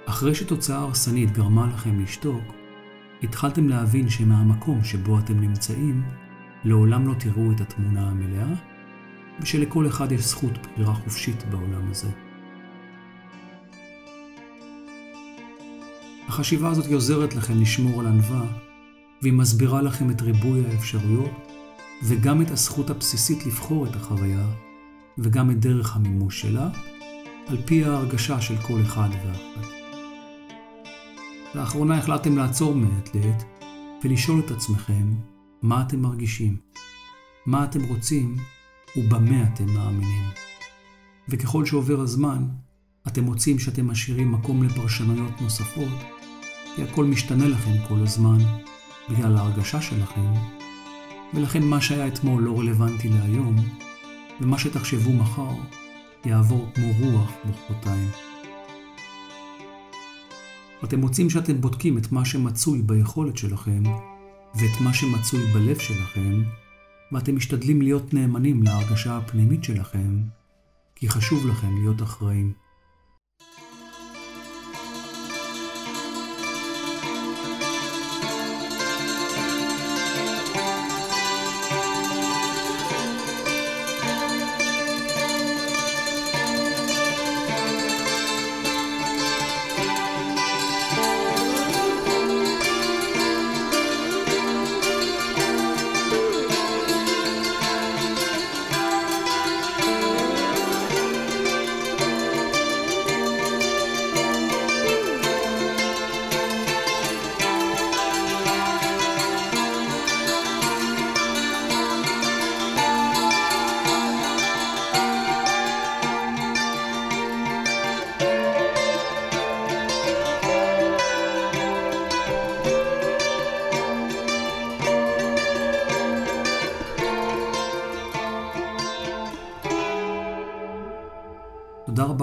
אחרי 0.06 0.36
שתוצאה 0.36 0.78
הרסנית 0.78 1.32
גרמה 1.32 1.68
לכם 1.68 2.00
לשתוק, 2.00 2.44
התחלתם 3.24 3.70
להבין 3.70 4.10
שמהמקום 4.10 4.84
שבו 4.84 5.20
אתם 5.20 5.40
נמצאים, 5.40 6.04
לעולם 6.64 7.08
לא 7.08 7.14
תראו 7.14 7.52
את 7.52 7.62
התמונה 7.62 8.10
המלאה, 8.10 8.54
ושלכל 9.42 9.88
אחד 9.88 10.12
יש 10.12 10.22
זכות 10.22 10.52
בחירה 10.58 10.94
חופשית 10.94 11.44
בעולם 11.50 11.92
הזה. 11.92 12.08
החשיבה 16.28 16.70
הזאת 16.70 16.92
עוזרת 16.92 17.36
לכם 17.36 17.62
לשמור 17.62 18.00
על 18.00 18.08
ענווה, 18.08 18.46
והיא 19.22 19.34
מסבירה 19.34 19.82
לכם 19.82 20.12
את 20.12 20.22
ריבוי 20.22 20.66
האפשרויות, 20.66 21.32
וגם 22.04 22.42
את 22.42 22.52
הזכות 22.52 22.90
הבסיסית 22.90 23.46
לבחור 23.46 23.86
את 23.86 23.96
החוויה, 23.96 24.46
וגם 25.18 25.52
את 25.52 25.60
דרך 25.60 25.96
המימוש 25.96 26.42
שלה, 26.42 26.70
על 27.48 27.58
פי 27.66 27.86
ההרגשה 27.86 28.42
של 28.42 28.58
כל 28.58 28.82
אחד 28.82 29.10
ואחת. 29.26 29.68
לאחרונה 31.56 31.98
החלטתם 31.98 32.38
לעצור 32.38 32.76
מעת 32.76 33.16
לעת 33.16 33.44
ולשאול 34.04 34.40
את 34.46 34.52
עצמכם 34.52 35.16
מה 35.62 35.82
אתם 35.82 36.00
מרגישים, 36.00 36.58
מה 37.46 37.64
אתם 37.64 37.84
רוצים 37.84 38.36
ובמה 38.98 39.44
אתם 39.44 39.66
מאמינים. 39.74 40.24
וככל 41.30 41.66
שעובר 41.66 42.00
הזמן, 42.00 42.48
אתם 43.08 43.24
מוצאים 43.24 43.60
שאתם 43.60 43.88
משאירים 43.88 44.32
מקום 44.32 44.64
לפרשנויות 44.64 45.42
נוספות, 45.42 45.94
כי 46.76 46.84
הכל 46.84 47.06
משתנה 47.06 47.48
לכם 47.48 47.72
כל 47.88 48.00
הזמן 48.04 48.38
בגלל 49.10 49.38
ההרגשה 49.38 49.82
שלכם, 49.82 50.34
ולכן 51.34 51.64
מה 51.64 51.82
שהיה 51.82 52.08
אתמול 52.08 52.44
לא 52.44 52.60
רלוונטי 52.60 53.10
להיום, 53.10 53.56
ומה 54.42 54.60
שתחשבו 54.60 55.14
מחר 55.14 55.56
יעבור 56.26 56.70
כמו 56.76 56.88
רוח 57.00 57.32
מחרתיים. 57.46 58.10
אתם 60.84 61.00
מוצאים 61.00 61.30
שאתם 61.30 61.62
בודקים 61.62 61.98
את 61.98 62.12
מה 62.12 62.26
שמצוי 62.26 62.82
ביכולת 62.82 63.38
שלכם 63.38 63.84
ואת 64.56 64.82
מה 64.82 64.94
שמצוי 64.94 65.46
בלב 65.54 65.80
שלכם, 65.80 66.44
ואתם 67.12 67.36
משתדלים 67.36 67.82
להיות 67.82 68.14
נאמנים 68.14 68.64
להרגשה 68.64 69.18
הפנימית 69.18 69.64
שלכם, 69.64 70.22
כי 70.96 71.10
חשוב 71.10 71.48
לכם 71.48 71.78
להיות 71.78 72.02
אחראים. 72.02 72.67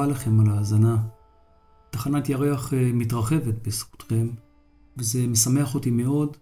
רבה 0.04 0.12
לכם 0.12 0.40
על 0.40 0.50
ההאזנה. 0.50 0.96
תחנת 1.90 2.28
ירח 2.28 2.74
אה, 2.74 2.90
מתרחבת 2.94 3.54
בזכותכם, 3.66 4.28
וזה 4.96 5.26
משמח 5.26 5.74
אותי 5.74 5.90
מאוד, 5.90 6.36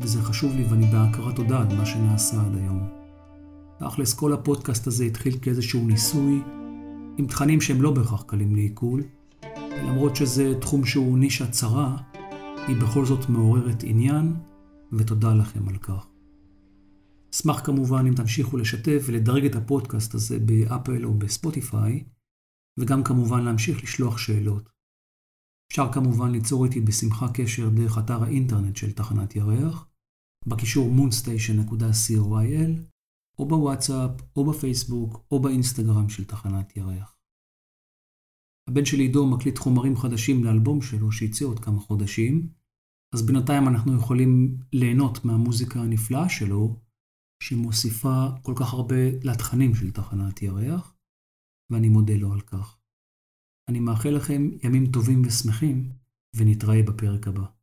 וזה 0.00 0.22
חשוב 0.22 0.52
לי 0.52 0.64
ואני 0.64 0.86
בהכרת 0.86 1.36
תודה 1.36 1.60
על 1.60 1.76
מה 1.76 1.86
שנעשה 1.86 2.40
עד 2.40 2.56
היום. 2.56 2.88
תכלס, 3.78 4.14
כל 4.14 4.32
הפודקאסט 4.32 4.86
הזה 4.86 5.04
התחיל 5.04 5.38
כאיזשהו 5.42 5.86
ניסוי 5.86 6.42
עם 7.18 7.26
תכנים 7.26 7.60
שהם 7.60 7.82
לא 7.82 7.90
בהכרח 7.90 8.22
קלים 8.22 8.54
לעיכול, 8.56 9.02
ולמרות 9.70 10.16
שזה 10.16 10.54
תחום 10.60 10.84
שהוא 10.84 11.18
נישה 11.18 11.50
צרה, 11.50 11.96
היא 12.68 12.76
בכל 12.76 13.04
זאת 13.04 13.28
מעוררת 13.28 13.82
עניין, 13.82 14.34
ותודה 14.92 15.34
לכם 15.34 15.68
על 15.68 15.76
כך. 15.76 16.06
אשמח 17.34 17.60
כמובן 17.64 18.06
אם 18.06 18.14
תמשיכו 18.14 18.56
לשתף 18.56 19.02
ולדרג 19.06 19.44
את 19.44 19.56
הפודקאסט 19.56 20.14
הזה 20.14 20.38
באפל 20.38 21.04
או 21.04 21.14
בספוטיפיי, 21.14 22.04
וגם 22.78 23.04
כמובן 23.04 23.44
להמשיך 23.44 23.82
לשלוח 23.82 24.18
שאלות. 24.18 24.70
אפשר 25.72 25.92
כמובן 25.92 26.30
ליצור 26.30 26.64
איתי 26.64 26.80
בשמחה 26.80 27.26
קשר 27.34 27.68
דרך 27.68 27.98
אתר 27.98 28.22
האינטרנט 28.22 28.76
של 28.76 28.92
תחנת 28.92 29.36
ירח, 29.36 29.88
בקישור 30.46 30.90
moonstation.coil, 30.96 32.70
או 33.38 33.48
בוואטסאפ, 33.48 34.10
או 34.36 34.50
בפייסבוק, 34.50 35.26
או 35.30 35.42
באינסטגרם 35.42 36.08
של 36.08 36.24
תחנת 36.24 36.76
ירח. 36.76 37.16
הבן 38.68 38.84
שלי 38.84 39.02
עידו 39.02 39.26
מקליט 39.26 39.58
חומרים 39.58 39.96
חדשים 39.96 40.44
לאלבום 40.44 40.82
שלו 40.82 41.12
שיצא 41.12 41.44
עוד 41.44 41.60
כמה 41.60 41.80
חודשים, 41.80 42.52
אז 43.14 43.26
בינתיים 43.26 43.68
אנחנו 43.68 43.96
יכולים 43.96 44.58
ליהנות 44.72 45.24
מהמוזיקה 45.24 45.80
הנפלאה 45.80 46.28
שלו, 46.28 46.80
שמוסיפה 47.42 48.26
כל 48.42 48.52
כך 48.56 48.72
הרבה 48.72 49.10
לתכנים 49.22 49.74
של 49.74 49.90
תחנת 49.90 50.42
ירח. 50.42 50.97
ואני 51.70 51.88
מודה 51.88 52.14
לו 52.16 52.32
על 52.32 52.40
כך. 52.40 52.78
אני 53.68 53.80
מאחל 53.80 54.10
לכם 54.10 54.50
ימים 54.62 54.86
טובים 54.92 55.22
ושמחים, 55.26 55.92
ונתראה 56.36 56.82
בפרק 56.82 57.28
הבא. 57.28 57.57